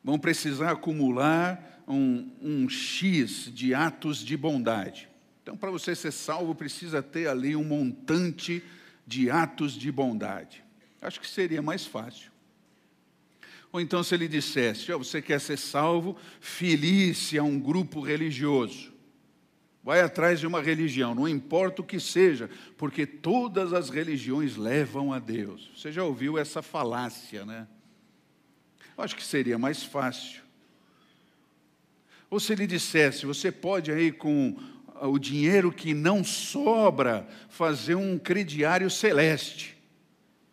vão 0.02 0.18
precisar 0.18 0.72
acumular 0.72 1.82
um, 1.86 2.30
um 2.40 2.68
X 2.68 3.50
de 3.52 3.74
atos 3.74 4.18
de 4.18 4.36
bondade. 4.36 5.08
Então, 5.42 5.56
para 5.56 5.70
você 5.70 5.94
ser 5.94 6.12
salvo, 6.12 6.54
precisa 6.54 7.02
ter 7.02 7.26
ali 7.26 7.56
um 7.56 7.64
montante 7.64 8.62
de 9.06 9.30
atos 9.30 9.72
de 9.72 9.90
bondade. 9.90 10.62
Acho 11.00 11.20
que 11.20 11.26
seria 11.26 11.62
mais 11.62 11.86
fácil. 11.86 12.30
Ou 13.72 13.80
então, 13.80 14.02
se 14.02 14.14
ele 14.14 14.28
dissesse: 14.28 14.92
oh, 14.92 14.98
Você 14.98 15.22
quer 15.22 15.40
ser 15.40 15.56
salvo? 15.56 16.16
Filie-se 16.40 17.38
a 17.38 17.42
um 17.42 17.58
grupo 17.58 18.00
religioso. 18.00 18.92
Vai 19.82 20.02
atrás 20.02 20.38
de 20.38 20.46
uma 20.46 20.60
religião, 20.60 21.14
não 21.14 21.26
importa 21.26 21.80
o 21.80 21.84
que 21.84 21.98
seja, 21.98 22.50
porque 22.76 23.06
todas 23.06 23.72
as 23.72 23.88
religiões 23.88 24.56
levam 24.56 25.14
a 25.14 25.18
Deus. 25.18 25.70
Você 25.74 25.90
já 25.90 26.04
ouviu 26.04 26.36
essa 26.36 26.60
falácia, 26.60 27.46
né? 27.46 27.66
Acho 28.98 29.14
que 29.14 29.24
seria 29.24 29.56
mais 29.56 29.84
fácil. 29.84 30.42
Ou 32.28 32.40
se 32.40 32.52
ele 32.52 32.66
dissesse: 32.66 33.24
Você 33.24 33.52
pode 33.52 33.92
aí 33.92 34.10
com 34.10 34.56
o 35.00 35.18
dinheiro 35.18 35.72
que 35.72 35.94
não 35.94 36.24
sobra 36.24 37.26
fazer 37.48 37.94
um 37.94 38.18
crediário 38.18 38.90
celeste 38.90 39.78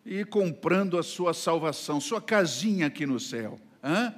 e 0.04 0.24
comprando 0.24 0.96
a 0.96 1.02
sua 1.02 1.34
salvação, 1.34 2.00
sua 2.00 2.22
casinha 2.22 2.86
aqui 2.86 3.04
no 3.04 3.18
céu. 3.18 3.60
Hã? 3.82 4.14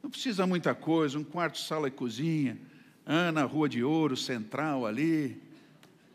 Não 0.00 0.08
precisa 0.08 0.46
muita 0.46 0.74
coisa, 0.74 1.18
um 1.18 1.24
quarto, 1.24 1.58
sala 1.58 1.88
e 1.88 1.90
cozinha, 1.90 2.56
hã? 3.04 3.32
na 3.32 3.42
Rua 3.42 3.68
de 3.68 3.82
Ouro, 3.82 4.16
central 4.16 4.86
ali. 4.86 5.42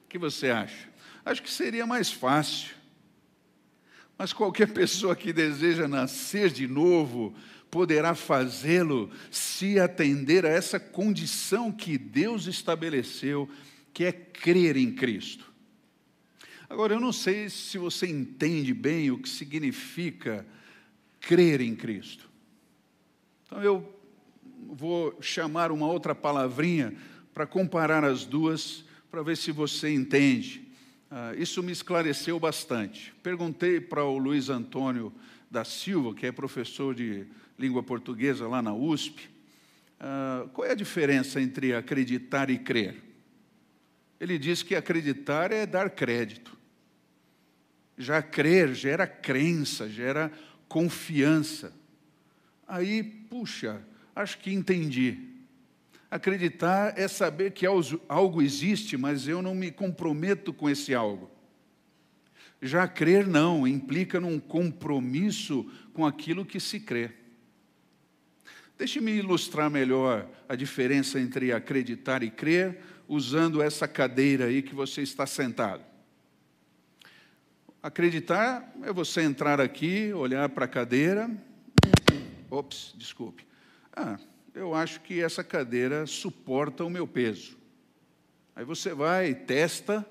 O 0.06 0.08
que 0.08 0.18
você 0.18 0.50
acha? 0.50 0.88
Acho 1.26 1.44
que 1.44 1.52
seria 1.52 1.86
mais 1.86 2.10
fácil. 2.12 2.75
Mas 4.18 4.32
qualquer 4.32 4.72
pessoa 4.72 5.16
que 5.16 5.34
deseja 5.34 5.88
nascer 5.88 6.50
de 6.50 6.68
novo 6.68 7.36
poderá 7.70 8.16
fazê-lo 8.16 9.12
se 9.30 9.80
atender 9.80 10.46
a 10.46 10.50
essa 10.50 10.80
condição 10.80 11.72
que 11.72 11.98
Deus 11.98 12.48
estabeleceu, 12.48 13.50
que 13.94 14.06
é 14.06 14.12
crer 14.12 14.78
em 14.78 14.94
Cristo. 14.94 15.52
Agora, 16.70 16.94
eu 16.94 17.00
não 17.00 17.12
sei 17.12 17.50
se 17.50 17.78
você 17.78 18.08
entende 18.08 18.74
bem 18.74 19.12
o 19.12 19.18
que 19.18 19.30
significa 19.30 20.46
crer 21.20 21.62
em 21.62 21.76
Cristo. 21.76 22.30
Então, 23.46 23.62
eu 23.62 24.00
vou 24.68 25.18
chamar 25.22 25.72
uma 25.72 25.88
outra 25.88 26.16
palavrinha 26.16 26.96
para 27.34 27.46
comparar 27.46 28.04
as 28.04 28.26
duas, 28.26 28.86
para 29.12 29.22
ver 29.22 29.38
se 29.38 29.52
você 29.52 29.94
entende. 29.94 30.65
Uh, 31.16 31.42
isso 31.42 31.64
me 31.64 31.72
esclareceu 31.72 32.38
bastante. 32.38 33.14
Perguntei 33.24 33.80
para 33.80 34.04
o 34.04 34.18
Luiz 34.18 34.50
Antônio 34.50 35.14
da 35.50 35.64
Silva, 35.64 36.14
que 36.14 36.26
é 36.26 36.32
professor 36.32 36.94
de 36.94 37.26
língua 37.58 37.82
portuguesa 37.82 38.50
lá 38.50 38.62
na 38.62 38.74
USP, 38.74 39.30
ah, 40.00 40.48
qual 40.54 40.68
é 40.68 40.72
a 40.72 40.76
diferença 40.76 41.42
entre 41.42 41.74
acreditar 41.74 42.50
e 42.50 42.58
crer? 42.58 43.02
Ele 44.20 44.38
diz 44.38 44.62
que 44.62 44.76
acreditar 44.76 45.52
é 45.52 45.66
dar 45.66 45.90
crédito. 45.90 46.56
Já 47.98 48.22
crer 48.22 48.74
gera 48.74 49.08
crença, 49.08 49.90
gera 49.90 50.32
confiança. 50.68 51.74
Aí, 52.68 53.04
puxa, 53.04 53.82
acho 54.16 54.38
que 54.40 54.52
entendi. 54.52 55.35
Acreditar 56.16 56.98
é 56.98 57.10
saber 57.10 57.52
que 57.52 57.66
algo 58.08 58.42
existe, 58.42 58.96
mas 58.96 59.28
eu 59.28 59.42
não 59.42 59.54
me 59.54 59.70
comprometo 59.70 60.54
com 60.54 60.70
esse 60.70 60.96
algo. 60.96 61.30
Já 62.62 62.88
crer 62.88 63.28
não, 63.28 63.68
implica 63.68 64.18
num 64.18 64.40
compromisso 64.40 65.70
com 65.94 66.06
aquilo 66.06 66.46
que 66.46 66.58
se 66.58 66.80
crê. 66.80 67.12
Deixe-me 68.78 69.12
ilustrar 69.12 69.70
melhor 69.70 70.26
a 70.48 70.56
diferença 70.56 71.20
entre 71.20 71.52
acreditar 71.52 72.24
e 72.24 72.32
crer, 72.32 72.80
usando 73.10 73.62
essa 73.62 73.86
cadeira 73.86 74.46
aí 74.46 74.62
que 74.62 74.74
você 74.74 75.02
está 75.02 75.26
sentado. 75.28 75.84
Acreditar 77.84 78.74
é 78.84 78.94
você 78.94 79.20
entrar 79.20 79.60
aqui, 79.60 80.14
olhar 80.14 80.48
para 80.48 80.64
a 80.64 80.70
cadeira. 80.70 81.30
Ops, 82.50 82.96
desculpe. 82.98 83.46
Ah, 83.94 84.18
eu 84.56 84.74
acho 84.74 85.02
que 85.02 85.22
essa 85.22 85.44
cadeira 85.44 86.08
suporta 86.08 86.86
o 86.86 86.90
meu 86.90 87.06
peso. 87.06 87.58
Aí 88.56 88.64
você 88.64 88.94
vai, 88.94 89.36
testa. 89.36 90.08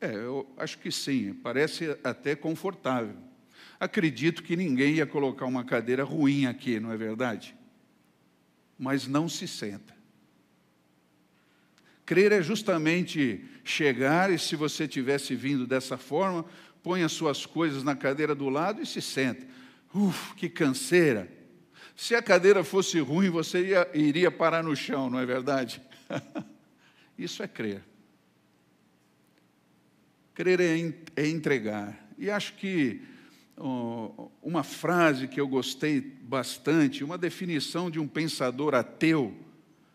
É, 0.00 0.14
eu 0.14 0.50
acho 0.56 0.78
que 0.78 0.90
sim, 0.90 1.34
parece 1.34 1.96
até 2.02 2.34
confortável. 2.34 3.14
Acredito 3.78 4.42
que 4.42 4.56
ninguém 4.56 4.94
ia 4.94 5.06
colocar 5.06 5.44
uma 5.44 5.64
cadeira 5.64 6.02
ruim 6.02 6.46
aqui, 6.46 6.80
não 6.80 6.90
é 6.90 6.96
verdade? 6.96 7.54
Mas 8.78 9.06
não 9.06 9.28
se 9.28 9.46
senta. 9.46 9.94
Crer 12.06 12.32
é 12.32 12.42
justamente 12.42 13.44
chegar 13.62 14.32
e, 14.32 14.38
se 14.38 14.56
você 14.56 14.88
tivesse 14.88 15.34
vindo 15.36 15.66
dessa 15.66 15.98
forma, 15.98 16.44
põe 16.82 17.02
as 17.02 17.12
suas 17.12 17.44
coisas 17.44 17.84
na 17.84 17.94
cadeira 17.94 18.34
do 18.34 18.48
lado 18.48 18.80
e 18.80 18.86
se 18.86 19.02
senta. 19.02 19.46
Uf, 19.94 20.34
que 20.34 20.48
canseira! 20.48 21.41
Se 22.02 22.16
a 22.16 22.20
cadeira 22.20 22.64
fosse 22.64 22.98
ruim, 22.98 23.30
você 23.30 23.64
ia, 23.64 23.88
iria 23.94 24.28
parar 24.28 24.64
no 24.64 24.74
chão, 24.74 25.08
não 25.08 25.20
é 25.20 25.24
verdade? 25.24 25.80
Isso 27.16 27.44
é 27.44 27.46
crer. 27.46 27.80
Crer 30.34 30.60
é, 30.60 30.94
é 31.14 31.28
entregar. 31.28 31.96
E 32.18 32.28
acho 32.28 32.54
que 32.54 33.02
oh, 33.56 34.32
uma 34.42 34.64
frase 34.64 35.28
que 35.28 35.40
eu 35.40 35.46
gostei 35.46 36.00
bastante, 36.00 37.04
uma 37.04 37.16
definição 37.16 37.88
de 37.88 38.00
um 38.00 38.08
pensador 38.08 38.74
ateu 38.74 39.32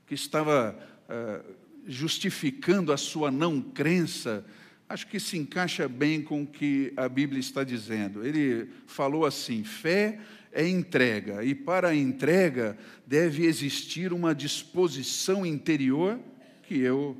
que 0.05 0.13
estava. 0.13 0.79
Uh, 1.09 1.55
justificando 1.89 2.91
a 2.91 2.97
sua 2.97 3.31
não 3.31 3.61
crença, 3.61 4.45
acho 4.89 5.07
que 5.07 5.19
se 5.21 5.37
encaixa 5.37 5.87
bem 5.87 6.21
com 6.21 6.43
o 6.43 6.47
que 6.47 6.93
a 6.95 7.07
Bíblia 7.09 7.39
está 7.39 7.65
dizendo. 7.65 8.25
Ele 8.25 8.69
falou 8.85 9.25
assim: 9.25 9.65
fé 9.65 10.19
é 10.57 10.67
entrega, 10.67 11.43
e 11.43 11.53
para 11.53 11.89
a 11.89 11.95
entrega 11.95 12.75
deve 13.05 13.45
existir 13.45 14.11
uma 14.11 14.33
disposição 14.33 15.45
interior 15.45 16.19
que 16.63 16.79
eu 16.79 17.15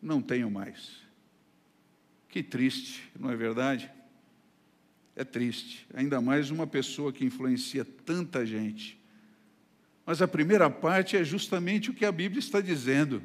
não 0.00 0.22
tenho 0.22 0.48
mais. 0.48 0.92
Que 2.28 2.40
triste, 2.40 3.02
não 3.18 3.32
é 3.32 3.36
verdade? 3.36 3.90
É 5.16 5.24
triste, 5.24 5.88
ainda 5.92 6.20
mais 6.20 6.52
uma 6.52 6.68
pessoa 6.68 7.12
que 7.12 7.24
influencia 7.24 7.84
tanta 7.84 8.46
gente. 8.46 8.96
Mas 10.06 10.22
a 10.22 10.28
primeira 10.28 10.70
parte 10.70 11.16
é 11.16 11.24
justamente 11.24 11.90
o 11.90 11.94
que 11.94 12.04
a 12.04 12.12
Bíblia 12.12 12.38
está 12.38 12.60
dizendo. 12.60 13.20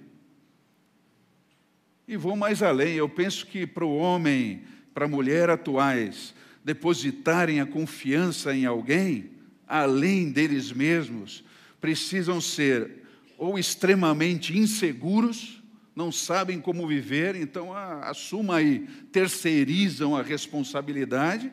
E 2.07 2.17
vou 2.17 2.35
mais 2.35 2.63
além, 2.63 2.95
eu 2.95 3.07
penso 3.07 3.45
que 3.45 3.67
para 3.67 3.85
o 3.85 3.95
homem, 3.95 4.63
para 4.95 5.05
a 5.05 5.07
mulher 5.07 5.51
atuais, 5.51 6.33
depositarem 6.65 7.61
a 7.61 7.67
confiança 7.67 8.55
em 8.55 8.65
alguém, 8.65 9.32
além 9.67 10.31
deles 10.31 10.71
mesmos, 10.71 11.43
precisam 11.79 12.39
ser 12.39 13.03
ou 13.37 13.57
extremamente 13.57 14.57
inseguros, 14.57 15.61
não 15.95 16.11
sabem 16.11 16.59
como 16.59 16.87
viver, 16.87 17.35
então 17.35 17.73
ah, 17.73 18.09
assuma 18.09 18.57
aí, 18.57 18.87
terceirizam 19.11 20.15
a 20.15 20.21
responsabilidade, 20.21 21.51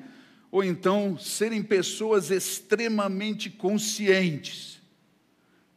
ou 0.51 0.65
então 0.65 1.19
serem 1.19 1.63
pessoas 1.63 2.31
extremamente 2.31 3.51
conscientes 3.51 4.81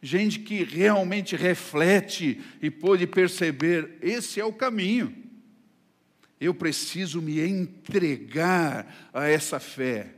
gente 0.04 0.40
que 0.40 0.64
realmente 0.64 1.38
reflete 1.38 2.42
e 2.62 2.70
pôde 2.70 3.08
perceber: 3.08 3.98
esse 4.02 4.40
é 4.40 4.46
o 4.46 4.52
caminho. 4.52 5.16
Eu 6.40 6.54
preciso 6.54 7.22
me 7.22 7.40
entregar 7.40 9.10
a 9.14 9.26
essa 9.30 9.62
fé, 9.62 10.14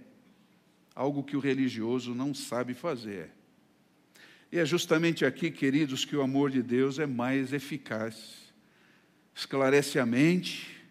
algo 0.96 1.24
que 1.24 1.36
o 1.36 1.42
religioso 1.42 2.16
não 2.16 2.34
sabe 2.34 2.74
fazer. 2.74 3.30
E 4.52 4.58
é 4.58 4.66
justamente 4.66 5.26
aqui, 5.26 5.52
queridos, 5.52 6.06
que 6.06 6.16
o 6.16 6.22
amor 6.22 6.50
de 6.50 6.64
Deus 6.64 6.98
é 6.98 7.06
mais 7.06 7.52
eficaz. 7.52 8.54
Esclarece 9.34 10.00
a 10.00 10.06
mente, 10.06 10.82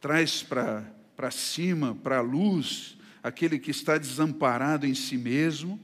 traz 0.00 0.42
para 0.42 1.30
cima, 1.30 1.94
para 1.94 2.18
a 2.18 2.22
luz, 2.22 2.96
aquele 3.22 3.58
que 3.58 3.70
está 3.70 3.98
desamparado 3.98 4.86
em 4.86 4.94
si 4.94 5.18
mesmo, 5.18 5.78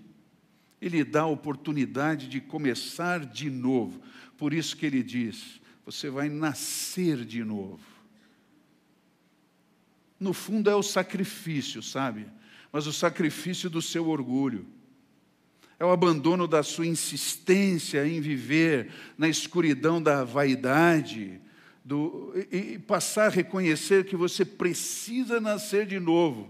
e 0.81 0.89
lhe 0.89 1.05
dá 1.05 1.23
a 1.23 1.27
oportunidade 1.27 2.27
de 2.27 2.41
começar 2.41 3.27
de 3.27 3.51
novo. 3.51 4.01
Por 4.39 4.55
isso 4.55 4.77
que 4.77 4.87
ele 4.87 5.03
diz: 5.03 5.61
você 5.85 6.09
vai 6.09 6.29
nascer 6.29 7.25
de 7.25 7.45
novo. 7.45 7.81
No 10.19 10.33
fundo 10.33 10.71
é 10.71 10.75
o 10.75 10.83
sacrifício, 10.83 11.83
sabe? 11.83 12.27
Mas 12.73 12.87
o 12.87 12.93
sacrifício 12.93 13.69
do 13.69 13.83
seu 13.83 14.09
orgulho. 14.09 14.67
É 15.79 15.85
o 15.85 15.91
abandono 15.91 16.49
da 16.49 16.63
sua 16.63 16.87
insistência 16.87 18.07
em 18.07 18.21
viver 18.21 18.91
na 19.19 19.29
escuridão 19.29 20.01
da 20.01 20.25
vaidade, 20.25 21.41
do, 21.85 22.33
e, 22.51 22.75
e 22.75 22.79
passar 22.79 23.27
a 23.27 23.31
reconhecer 23.31 24.07
que 24.07 24.17
você 24.17 24.45
precisa 24.45 25.41
nascer 25.41 25.87
de 25.87 25.99
novo. 25.99 26.49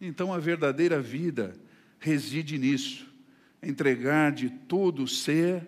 Então 0.00 0.32
a 0.32 0.38
verdadeira 0.38 1.00
vida 1.00 1.56
reside 1.98 2.58
nisso, 2.58 3.06
entregar 3.62 4.32
de 4.32 4.50
todo 4.50 5.04
o 5.04 5.08
ser, 5.08 5.66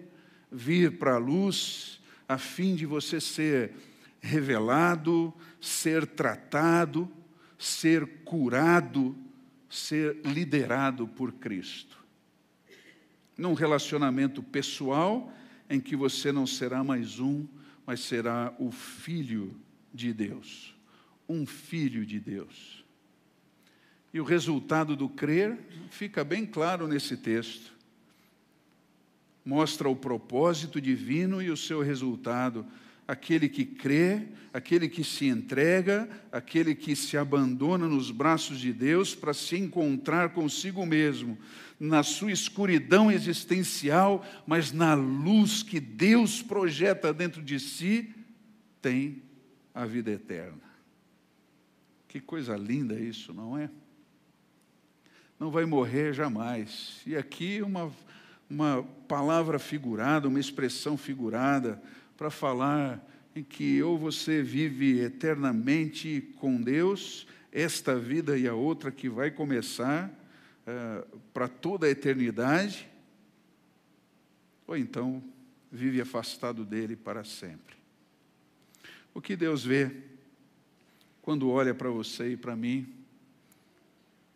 vir 0.50 0.98
para 0.98 1.14
a 1.14 1.18
luz, 1.18 2.00
a 2.28 2.36
fim 2.36 2.74
de 2.74 2.84
você 2.84 3.20
ser 3.20 3.72
revelado, 4.20 5.32
ser 5.60 6.06
tratado, 6.06 7.10
ser 7.58 8.06
curado, 8.24 9.16
ser 9.68 10.20
liderado 10.24 11.06
por 11.06 11.32
Cristo. 11.32 11.96
Num 13.36 13.54
relacionamento 13.54 14.42
pessoal 14.42 15.32
em 15.68 15.80
que 15.80 15.96
você 15.96 16.32
não 16.32 16.46
será 16.46 16.82
mais 16.82 17.18
um, 17.20 17.46
mas 17.86 18.00
será 18.00 18.54
o 18.58 18.70
filho 18.70 19.54
de 19.92 20.12
Deus. 20.12 20.74
Um 21.28 21.46
filho 21.46 22.04
de 22.06 22.20
Deus. 22.20 22.84
E 24.12 24.20
o 24.20 24.24
resultado 24.24 24.96
do 24.96 25.08
crer 25.08 25.58
fica 25.90 26.24
bem 26.24 26.46
claro 26.46 26.88
nesse 26.88 27.16
texto. 27.16 27.72
Mostra 29.44 29.88
o 29.88 29.96
propósito 29.96 30.80
divino 30.80 31.42
e 31.42 31.50
o 31.50 31.56
seu 31.56 31.82
resultado. 31.82 32.66
Aquele 33.06 33.48
que 33.48 33.64
crê, 33.64 34.22
aquele 34.52 34.88
que 34.88 35.04
se 35.04 35.26
entrega, 35.26 36.08
aquele 36.32 36.74
que 36.74 36.96
se 36.96 37.16
abandona 37.16 37.86
nos 37.86 38.10
braços 38.10 38.58
de 38.58 38.72
Deus 38.72 39.14
para 39.14 39.34
se 39.34 39.56
encontrar 39.56 40.30
consigo 40.30 40.84
mesmo, 40.84 41.38
na 41.78 42.02
sua 42.02 42.32
escuridão 42.32 43.10
existencial, 43.10 44.24
mas 44.46 44.72
na 44.72 44.94
luz 44.94 45.62
que 45.62 45.78
Deus 45.78 46.42
projeta 46.42 47.12
dentro 47.12 47.42
de 47.42 47.60
si, 47.60 48.14
tem 48.80 49.22
a 49.74 49.84
vida 49.84 50.10
eterna. 50.10 50.62
Que 52.08 52.20
coisa 52.20 52.56
linda 52.56 52.98
isso, 52.98 53.34
não 53.34 53.58
é? 53.58 53.68
Não 55.38 55.50
vai 55.50 55.66
morrer 55.66 56.14
jamais. 56.14 57.02
E 57.06 57.14
aqui 57.14 57.60
uma, 57.60 57.92
uma 58.48 58.82
palavra 59.06 59.58
figurada, 59.58 60.28
uma 60.28 60.40
expressão 60.40 60.96
figurada, 60.96 61.82
para 62.16 62.30
falar 62.30 63.04
em 63.34 63.42
que 63.42 63.82
ou 63.82 63.98
você 63.98 64.42
vive 64.42 65.00
eternamente 65.00 66.32
com 66.36 66.60
Deus, 66.60 67.26
esta 67.52 67.98
vida 67.98 68.38
e 68.38 68.48
a 68.48 68.54
outra 68.54 68.90
que 68.90 69.08
vai 69.08 69.30
começar, 69.30 70.08
uh, 70.66 71.18
para 71.34 71.48
toda 71.48 71.86
a 71.86 71.90
eternidade, 71.90 72.88
ou 74.66 74.76
então 74.76 75.22
vive 75.70 76.00
afastado 76.00 76.64
dele 76.64 76.96
para 76.96 77.24
sempre. 77.24 77.76
O 79.12 79.20
que 79.20 79.36
Deus 79.36 79.64
vê 79.64 79.90
quando 81.26 81.50
olha 81.50 81.74
para 81.74 81.90
você 81.90 82.34
e 82.34 82.36
para 82.36 82.54
mim, 82.54 82.86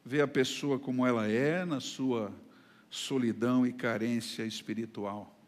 vê 0.04 0.20
a 0.20 0.26
pessoa 0.26 0.76
como 0.76 1.06
ela 1.06 1.28
é 1.28 1.64
na 1.64 1.78
sua 1.78 2.34
solidão 2.90 3.64
e 3.64 3.72
carência 3.72 4.42
espiritual. 4.42 5.39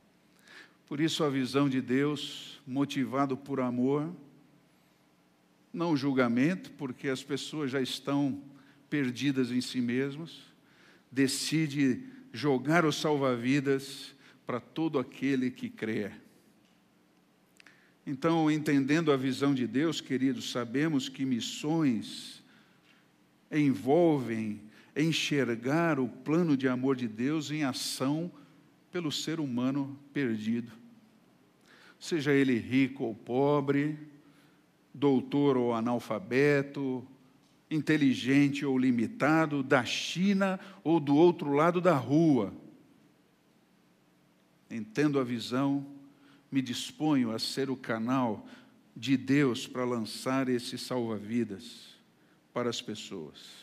Por 0.86 1.00
isso, 1.00 1.24
a 1.24 1.30
visão 1.30 1.68
de 1.68 1.80
Deus, 1.80 2.60
motivado 2.66 3.36
por 3.36 3.60
amor, 3.60 4.14
não 5.72 5.96
julgamento, 5.96 6.70
porque 6.72 7.08
as 7.08 7.22
pessoas 7.22 7.70
já 7.70 7.80
estão 7.80 8.42
perdidas 8.90 9.50
em 9.50 9.60
si 9.60 9.80
mesmas, 9.80 10.38
decide 11.10 12.04
jogar 12.32 12.84
o 12.84 12.92
salva-vidas 12.92 14.14
para 14.46 14.60
todo 14.60 14.98
aquele 14.98 15.50
que 15.50 15.70
crê. 15.70 16.10
Então, 18.06 18.50
entendendo 18.50 19.12
a 19.12 19.16
visão 19.16 19.54
de 19.54 19.66
Deus, 19.66 20.00
queridos, 20.00 20.50
sabemos 20.50 21.08
que 21.08 21.24
missões 21.24 22.42
envolvem 23.50 24.60
enxergar 24.96 25.98
o 26.00 26.08
plano 26.08 26.56
de 26.56 26.68
amor 26.68 26.96
de 26.96 27.06
Deus 27.06 27.50
em 27.50 27.64
ação 27.64 28.30
pelo 28.92 29.10
ser 29.10 29.40
humano 29.40 29.98
perdido. 30.12 30.70
Seja 31.98 32.32
ele 32.32 32.58
rico 32.58 33.04
ou 33.04 33.14
pobre, 33.14 33.98
doutor 34.92 35.56
ou 35.56 35.72
analfabeto, 35.72 37.04
inteligente 37.70 38.66
ou 38.66 38.78
limitado, 38.78 39.62
da 39.62 39.84
China 39.84 40.60
ou 40.84 41.00
do 41.00 41.16
outro 41.16 41.52
lado 41.52 41.80
da 41.80 41.96
rua. 41.96 42.52
Entendo 44.70 45.18
a 45.18 45.24
visão, 45.24 45.86
me 46.50 46.60
disponho 46.60 47.30
a 47.32 47.38
ser 47.38 47.70
o 47.70 47.76
canal 47.76 48.46
de 48.94 49.16
Deus 49.16 49.66
para 49.66 49.84
lançar 49.84 50.50
esse 50.50 50.76
salva-vidas 50.76 51.96
para 52.52 52.68
as 52.68 52.82
pessoas. 52.82 53.61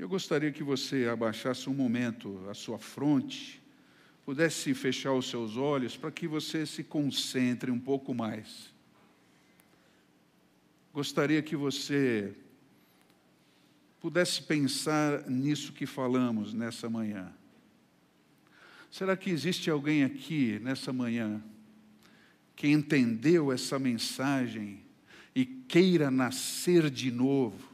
Eu 0.00 0.08
gostaria 0.08 0.50
que 0.50 0.64
você 0.64 1.06
abaixasse 1.06 1.70
um 1.70 1.74
momento 1.74 2.42
a 2.50 2.54
sua 2.54 2.78
fronte, 2.78 3.62
pudesse 4.24 4.74
fechar 4.74 5.12
os 5.12 5.28
seus 5.28 5.56
olhos 5.56 5.96
para 5.96 6.10
que 6.10 6.26
você 6.26 6.66
se 6.66 6.82
concentre 6.82 7.70
um 7.70 7.78
pouco 7.78 8.12
mais 8.12 8.70
gostaria 10.92 11.40
que 11.40 11.54
você 11.54 12.34
pudesse 14.00 14.42
pensar 14.42 15.28
nisso 15.28 15.72
que 15.72 15.86
falamos 15.86 16.52
nessa 16.52 16.88
manhã. 16.88 17.32
Será 18.90 19.16
que 19.16 19.30
existe 19.30 19.70
alguém 19.70 20.02
aqui 20.02 20.58
nessa 20.60 20.92
manhã 20.92 21.42
que 22.56 22.68
entendeu 22.68 23.52
essa 23.52 23.78
mensagem 23.78 24.80
e 25.34 25.44
queira 25.44 26.10
nascer 26.10 26.90
de 26.90 27.10
novo? 27.10 27.69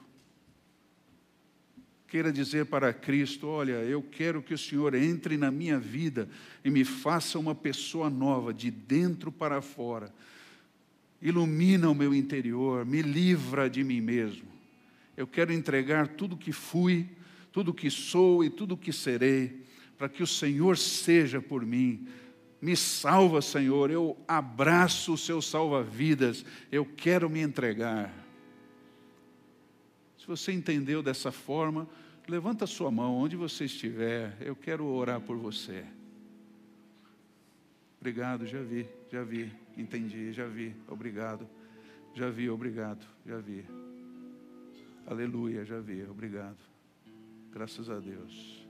Queira 2.16 2.32
dizer 2.32 2.64
para 2.64 2.94
Cristo: 2.94 3.46
Olha, 3.46 3.74
eu 3.82 4.02
quero 4.02 4.42
que 4.42 4.54
o 4.54 4.58
Senhor 4.58 4.94
entre 4.94 5.36
na 5.36 5.50
minha 5.50 5.78
vida 5.78 6.26
e 6.64 6.70
me 6.70 6.82
faça 6.82 7.38
uma 7.38 7.54
pessoa 7.54 8.08
nova, 8.08 8.54
de 8.54 8.70
dentro 8.70 9.30
para 9.30 9.60
fora 9.60 10.10
ilumina 11.20 11.90
o 11.90 11.94
meu 11.94 12.14
interior, 12.14 12.86
me 12.86 13.02
livra 13.02 13.68
de 13.68 13.84
mim 13.84 14.00
mesmo. 14.00 14.48
Eu 15.14 15.26
quero 15.26 15.52
entregar 15.52 16.08
tudo 16.08 16.38
que 16.38 16.52
fui, 16.52 17.06
tudo 17.52 17.74
que 17.74 17.90
sou 17.90 18.42
e 18.42 18.48
tudo 18.48 18.78
que 18.78 18.94
serei, 18.94 19.62
para 19.98 20.08
que 20.08 20.22
o 20.22 20.26
Senhor 20.26 20.78
seja 20.78 21.42
por 21.42 21.66
mim. 21.66 22.08
Me 22.62 22.74
salva, 22.74 23.42
Senhor, 23.42 23.90
eu 23.90 24.16
abraço 24.26 25.12
o 25.12 25.18
seu 25.18 25.42
salva-vidas, 25.42 26.46
eu 26.72 26.86
quero 26.86 27.28
me 27.28 27.40
entregar. 27.40 28.10
Se 30.18 30.26
você 30.26 30.50
entendeu 30.50 31.02
dessa 31.02 31.30
forma, 31.30 31.86
levanta 32.28 32.66
sua 32.66 32.90
mão 32.90 33.14
onde 33.14 33.36
você 33.36 33.64
estiver, 33.64 34.36
eu 34.40 34.56
quero 34.56 34.84
orar 34.86 35.20
por 35.20 35.36
você. 35.36 35.84
Obrigado, 38.00 38.46
já 38.46 38.62
vi, 38.62 38.86
já 39.10 39.22
vi. 39.22 39.52
Entendi, 39.76 40.32
já 40.32 40.46
vi, 40.46 40.74
obrigado. 40.88 41.48
Já 42.14 42.30
vi, 42.30 42.48
obrigado, 42.48 43.06
já 43.26 43.38
vi. 43.38 43.64
Aleluia, 45.06 45.64
já 45.64 45.80
vi, 45.80 46.02
obrigado. 46.04 46.56
Graças 47.52 47.90
a 47.90 47.98
Deus. 47.98 48.66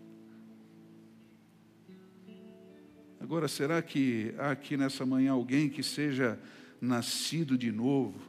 Agora, 3.21 3.49
será 3.49 3.81
que 3.83 4.35
há 4.39 4.51
aqui 4.51 4.77
nessa 4.77 5.07
manhã 5.07 5.33
alguém 5.33 5.69
que 5.69 5.83
seja 5.83 6.39
nascido 6.81 7.57
de 7.57 7.73
novo, 7.73 8.21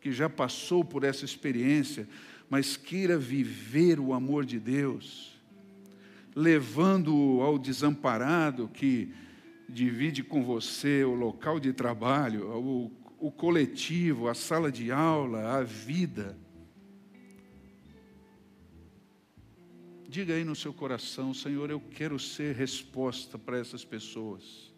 que 0.00 0.12
já 0.12 0.28
passou 0.28 0.84
por 0.84 1.04
essa 1.04 1.24
experiência, 1.24 2.08
mas 2.50 2.76
queira 2.76 3.16
viver 3.16 3.98
o 3.98 4.12
amor 4.12 4.44
de 4.44 4.58
Deus? 4.58 5.30
levando 6.34 7.40
ao 7.40 7.58
desamparado 7.58 8.68
que 8.68 9.12
divide 9.68 10.22
com 10.22 10.42
você 10.42 11.04
o 11.04 11.14
local 11.14 11.60
de 11.60 11.72
trabalho, 11.72 12.48
o, 12.56 12.90
o 13.18 13.30
coletivo, 13.30 14.28
a 14.28 14.34
sala 14.34 14.70
de 14.70 14.90
aula, 14.90 15.58
a 15.58 15.62
vida. 15.62 16.36
Diga 20.08 20.34
aí 20.34 20.44
no 20.44 20.56
seu 20.56 20.72
coração, 20.72 21.32
Senhor, 21.32 21.70
eu 21.70 21.80
quero 21.80 22.18
ser 22.18 22.54
resposta 22.54 23.38
para 23.38 23.58
essas 23.58 23.84
pessoas, 23.84 24.72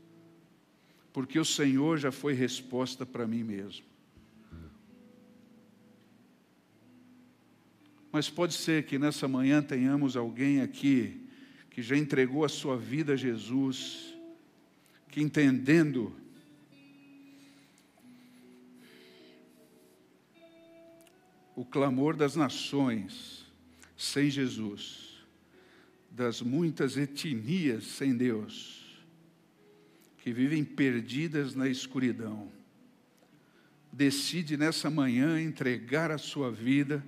porque 1.10 1.38
o 1.38 1.44
Senhor 1.44 1.96
já 1.96 2.12
foi 2.12 2.34
resposta 2.34 3.06
para 3.06 3.26
mim 3.26 3.42
mesmo. 3.42 3.91
Mas 8.12 8.28
pode 8.28 8.52
ser 8.52 8.84
que 8.84 8.98
nessa 8.98 9.26
manhã 9.26 9.62
tenhamos 9.62 10.18
alguém 10.18 10.60
aqui 10.60 11.26
que 11.70 11.80
já 11.80 11.96
entregou 11.96 12.44
a 12.44 12.48
sua 12.48 12.76
vida 12.76 13.14
a 13.14 13.16
Jesus, 13.16 14.14
que 15.08 15.22
entendendo 15.22 16.14
o 21.56 21.64
clamor 21.64 22.14
das 22.14 22.36
nações 22.36 23.46
sem 23.96 24.28
Jesus, 24.28 25.24
das 26.10 26.42
muitas 26.42 26.98
etnias 26.98 27.84
sem 27.86 28.14
Deus, 28.14 29.02
que 30.18 30.34
vivem 30.34 30.62
perdidas 30.62 31.54
na 31.54 31.66
escuridão, 31.66 32.52
decide 33.90 34.58
nessa 34.58 34.90
manhã 34.90 35.40
entregar 35.40 36.10
a 36.10 36.18
sua 36.18 36.50
vida 36.50 37.02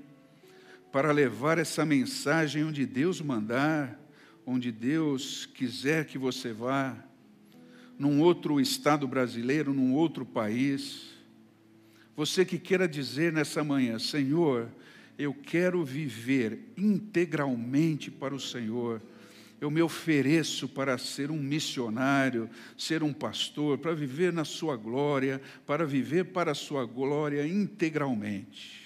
para 0.94 1.10
levar 1.10 1.58
essa 1.58 1.84
mensagem 1.84 2.62
onde 2.62 2.86
Deus 2.86 3.20
mandar, 3.20 4.00
onde 4.46 4.70
Deus 4.70 5.44
quiser 5.44 6.04
que 6.06 6.16
você 6.16 6.52
vá, 6.52 6.96
num 7.98 8.20
outro 8.20 8.60
estado 8.60 9.08
brasileiro, 9.08 9.74
num 9.74 9.92
outro 9.92 10.24
país. 10.24 11.06
Você 12.14 12.44
que 12.44 12.60
queira 12.60 12.86
dizer 12.86 13.32
nessa 13.32 13.64
manhã, 13.64 13.98
Senhor, 13.98 14.68
eu 15.18 15.34
quero 15.34 15.84
viver 15.84 16.60
integralmente 16.76 18.08
para 18.08 18.32
o 18.32 18.38
Senhor. 18.38 19.02
Eu 19.60 19.72
me 19.72 19.82
ofereço 19.82 20.68
para 20.68 20.96
ser 20.96 21.28
um 21.28 21.42
missionário, 21.42 22.48
ser 22.78 23.02
um 23.02 23.12
pastor, 23.12 23.78
para 23.78 23.96
viver 23.96 24.32
na 24.32 24.44
Sua 24.44 24.76
glória, 24.76 25.42
para 25.66 25.84
viver 25.84 26.26
para 26.26 26.52
a 26.52 26.54
Sua 26.54 26.86
glória 26.86 27.44
integralmente. 27.44 28.83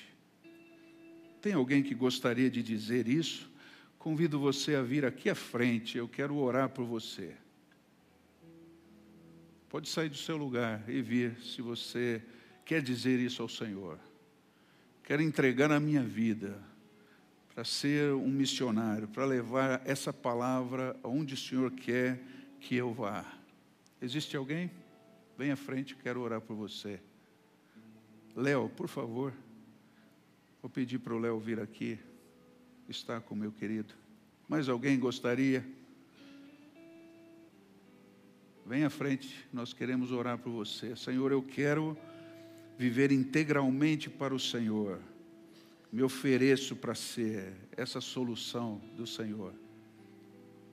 Tem 1.41 1.53
alguém 1.53 1.82
que 1.82 1.95
gostaria 1.95 2.51
de 2.51 2.62
dizer 2.62 3.09
isso? 3.09 3.51
Convido 3.99 4.39
você 4.39 4.74
a 4.74 4.82
vir 4.82 5.05
aqui 5.05 5.28
à 5.28 5.34
frente, 5.34 5.99
eu 5.99 6.09
quero 6.09 6.36
orar 6.36 6.68
por 6.68 6.84
você. 6.84 7.34
Pode 9.68 9.89
sair 9.89 10.09
do 10.09 10.16
seu 10.16 10.36
lugar 10.36 10.89
e 10.89 11.03
vir 11.03 11.36
se 11.41 11.61
você 11.61 12.22
quer 12.64 12.80
dizer 12.80 13.18
isso 13.20 13.43
ao 13.43 13.49
Senhor. 13.49 13.99
Quero 15.05 15.22
entregar 15.22 15.70
a 15.70 15.80
minha 15.80 16.03
vida 16.03 16.59
para 17.55 17.64
ser 17.64 18.12
um 18.12 18.30
missionário, 18.30 19.09
para 19.09 19.24
levar 19.24 19.82
essa 19.84 20.12
palavra 20.12 20.97
aonde 21.03 21.34
o 21.34 21.36
Senhor 21.36 21.70
quer 21.72 22.20
que 22.61 22.76
eu 22.76 22.93
vá. 22.93 23.24
Existe 24.01 24.36
alguém? 24.36 24.70
Vem 25.36 25.51
à 25.51 25.57
frente, 25.57 25.97
quero 25.97 26.20
orar 26.20 26.41
por 26.41 26.55
você. 26.55 27.01
Léo, 28.34 28.68
por 28.70 28.89
favor. 28.89 29.32
Vou 30.68 30.72
pedir 30.74 30.98
para 30.98 31.14
o 31.14 31.18
Léo 31.18 31.40
vir 31.40 31.58
aqui, 31.60 31.98
estar 32.90 33.22
com 33.22 33.34
meu 33.34 33.50
querido. 33.50 33.94
Mais 34.46 34.68
alguém 34.68 35.00
gostaria? 35.00 35.66
Vem 38.66 38.84
à 38.84 38.90
frente, 38.90 39.48
nós 39.50 39.72
queremos 39.72 40.12
orar 40.12 40.36
por 40.36 40.50
você. 40.50 40.94
Senhor, 40.94 41.32
eu 41.32 41.42
quero 41.42 41.96
viver 42.76 43.10
integralmente 43.10 44.10
para 44.10 44.34
o 44.34 44.38
Senhor. 44.38 45.00
Me 45.90 46.02
ofereço 46.02 46.76
para 46.76 46.94
ser 46.94 47.54
essa 47.74 48.02
solução 48.02 48.78
do 48.94 49.06
Senhor. 49.06 49.54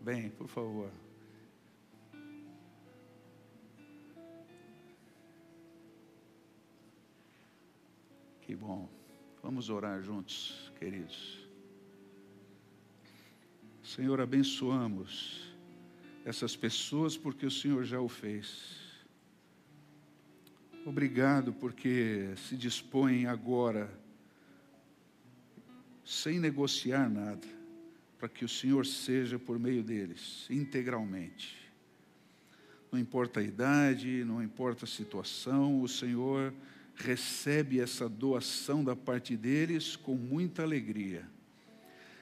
Bem, 0.02 0.30
por 0.30 0.50
favor. 0.50 0.92
Que 8.42 8.54
bom. 8.54 8.95
Vamos 9.46 9.70
orar 9.70 10.02
juntos, 10.02 10.72
queridos. 10.80 11.38
Senhor, 13.84 14.20
abençoamos 14.20 15.54
essas 16.26 16.56
pessoas 16.56 17.16
porque 17.16 17.46
o 17.46 17.52
Senhor 17.52 17.84
já 17.86 18.02
o 18.02 18.10
fez. 18.10 18.80
Obrigado 20.84 21.54
porque 21.54 22.34
se 22.36 22.58
dispõem 22.58 23.28
agora, 23.28 23.88
sem 26.04 26.40
negociar 26.40 27.08
nada, 27.08 27.48
para 28.18 28.28
que 28.28 28.44
o 28.44 28.50
Senhor 28.50 28.84
seja 28.84 29.38
por 29.38 29.60
meio 29.60 29.84
deles, 29.84 30.48
integralmente. 30.50 31.72
Não 32.92 32.98
importa 32.98 33.42
a 33.42 33.44
idade, 33.44 34.24
não 34.26 34.42
importa 34.42 34.86
a 34.86 34.88
situação, 34.88 35.84
o 35.84 35.88
Senhor 35.88 36.52
recebe 36.96 37.80
essa 37.80 38.08
doação 38.08 38.84
da 38.84 38.96
parte 38.96 39.36
deles 39.36 39.96
com 39.96 40.16
muita 40.16 40.64
alegria. 40.64 41.28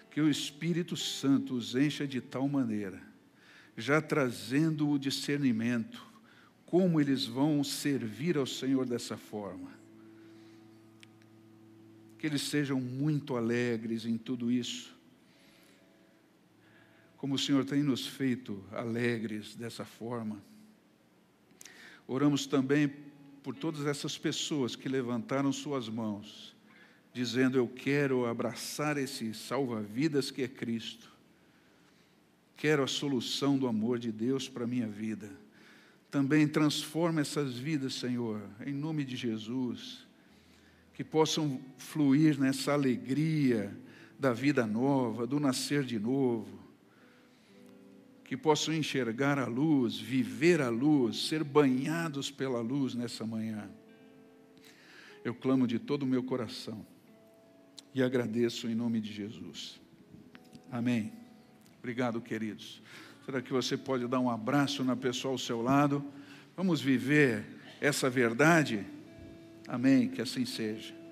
Que 0.09 0.21
o 0.21 0.29
Espírito 0.29 0.95
Santo 0.97 1.55
os 1.55 1.75
encha 1.75 2.07
de 2.07 2.21
tal 2.21 2.47
maneira, 2.47 3.01
já 3.77 4.01
trazendo 4.01 4.89
o 4.89 4.99
discernimento, 4.99 6.05
como 6.65 6.99
eles 6.99 7.25
vão 7.25 7.63
servir 7.63 8.37
ao 8.37 8.45
Senhor 8.45 8.85
dessa 8.85 9.17
forma. 9.17 9.71
Que 12.17 12.27
eles 12.27 12.41
sejam 12.41 12.79
muito 12.79 13.35
alegres 13.35 14.05
em 14.05 14.17
tudo 14.17 14.51
isso, 14.51 14.93
como 17.17 17.35
o 17.35 17.39
Senhor 17.39 17.63
tem 17.63 17.81
nos 17.81 18.05
feito 18.05 18.63
alegres 18.71 19.55
dessa 19.55 19.85
forma. 19.85 20.43
Oramos 22.07 22.45
também 22.45 22.91
por 23.43 23.53
todas 23.53 23.85
essas 23.85 24.17
pessoas 24.17 24.75
que 24.75 24.87
levantaram 24.87 25.51
suas 25.51 25.89
mãos, 25.89 26.55
dizendo: 27.13 27.57
Eu 27.57 27.67
quero 27.67 28.25
abraçar 28.25 28.97
esse 28.97 29.33
salva-vidas 29.33 30.31
que 30.31 30.41
é 30.41 30.47
Cristo. 30.47 31.11
Quero 32.55 32.81
a 32.81 32.87
solução 32.87 33.57
do 33.57 33.67
amor 33.67 33.99
de 33.99 34.11
Deus 34.11 34.47
para 34.47 34.63
a 34.63 34.67
minha 34.67 34.87
vida. 34.87 35.29
Também 36.09 36.47
transforma 36.47 37.19
essas 37.19 37.55
vidas, 37.55 37.95
Senhor, 37.95 38.41
em 38.65 38.73
nome 38.73 39.03
de 39.03 39.17
Jesus, 39.17 40.07
que 40.93 41.03
possam 41.03 41.59
fluir 41.77 42.39
nessa 42.39 42.71
alegria 42.71 43.75
da 44.17 44.31
vida 44.31 44.65
nova, 44.65 45.27
do 45.27 45.39
nascer 45.39 45.83
de 45.83 45.99
novo 45.99 46.62
que 48.23 48.37
possam 48.37 48.73
enxergar 48.73 49.37
a 49.37 49.45
luz, 49.45 49.97
viver 49.97 50.61
a 50.61 50.69
luz, 50.69 51.27
ser 51.27 51.43
banhados 51.43 52.31
pela 52.31 52.61
luz 52.61 52.95
nessa 52.95 53.25
manhã. 53.25 53.69
Eu 55.23 55.33
clamo 55.33 55.67
de 55.67 55.79
todo 55.79 56.03
o 56.03 56.07
meu 56.07 56.23
coração 56.23 56.85
e 57.93 58.01
agradeço 58.01 58.67
em 58.67 58.75
nome 58.75 58.99
de 58.99 59.13
Jesus. 59.13 59.79
Amém. 60.71 61.13
Obrigado, 61.79 62.19
queridos. 62.21 62.81
Será 63.25 63.41
que 63.41 63.53
você 63.53 63.77
pode 63.77 64.07
dar 64.07 64.19
um 64.19 64.29
abraço 64.29 64.83
na 64.83 64.95
pessoa 64.95 65.33
ao 65.33 65.37
seu 65.37 65.61
lado? 65.61 66.03
Vamos 66.57 66.81
viver 66.81 67.45
essa 67.79 68.09
verdade? 68.09 68.85
Amém. 69.67 70.09
Que 70.09 70.21
assim 70.21 70.45
seja. 70.45 71.02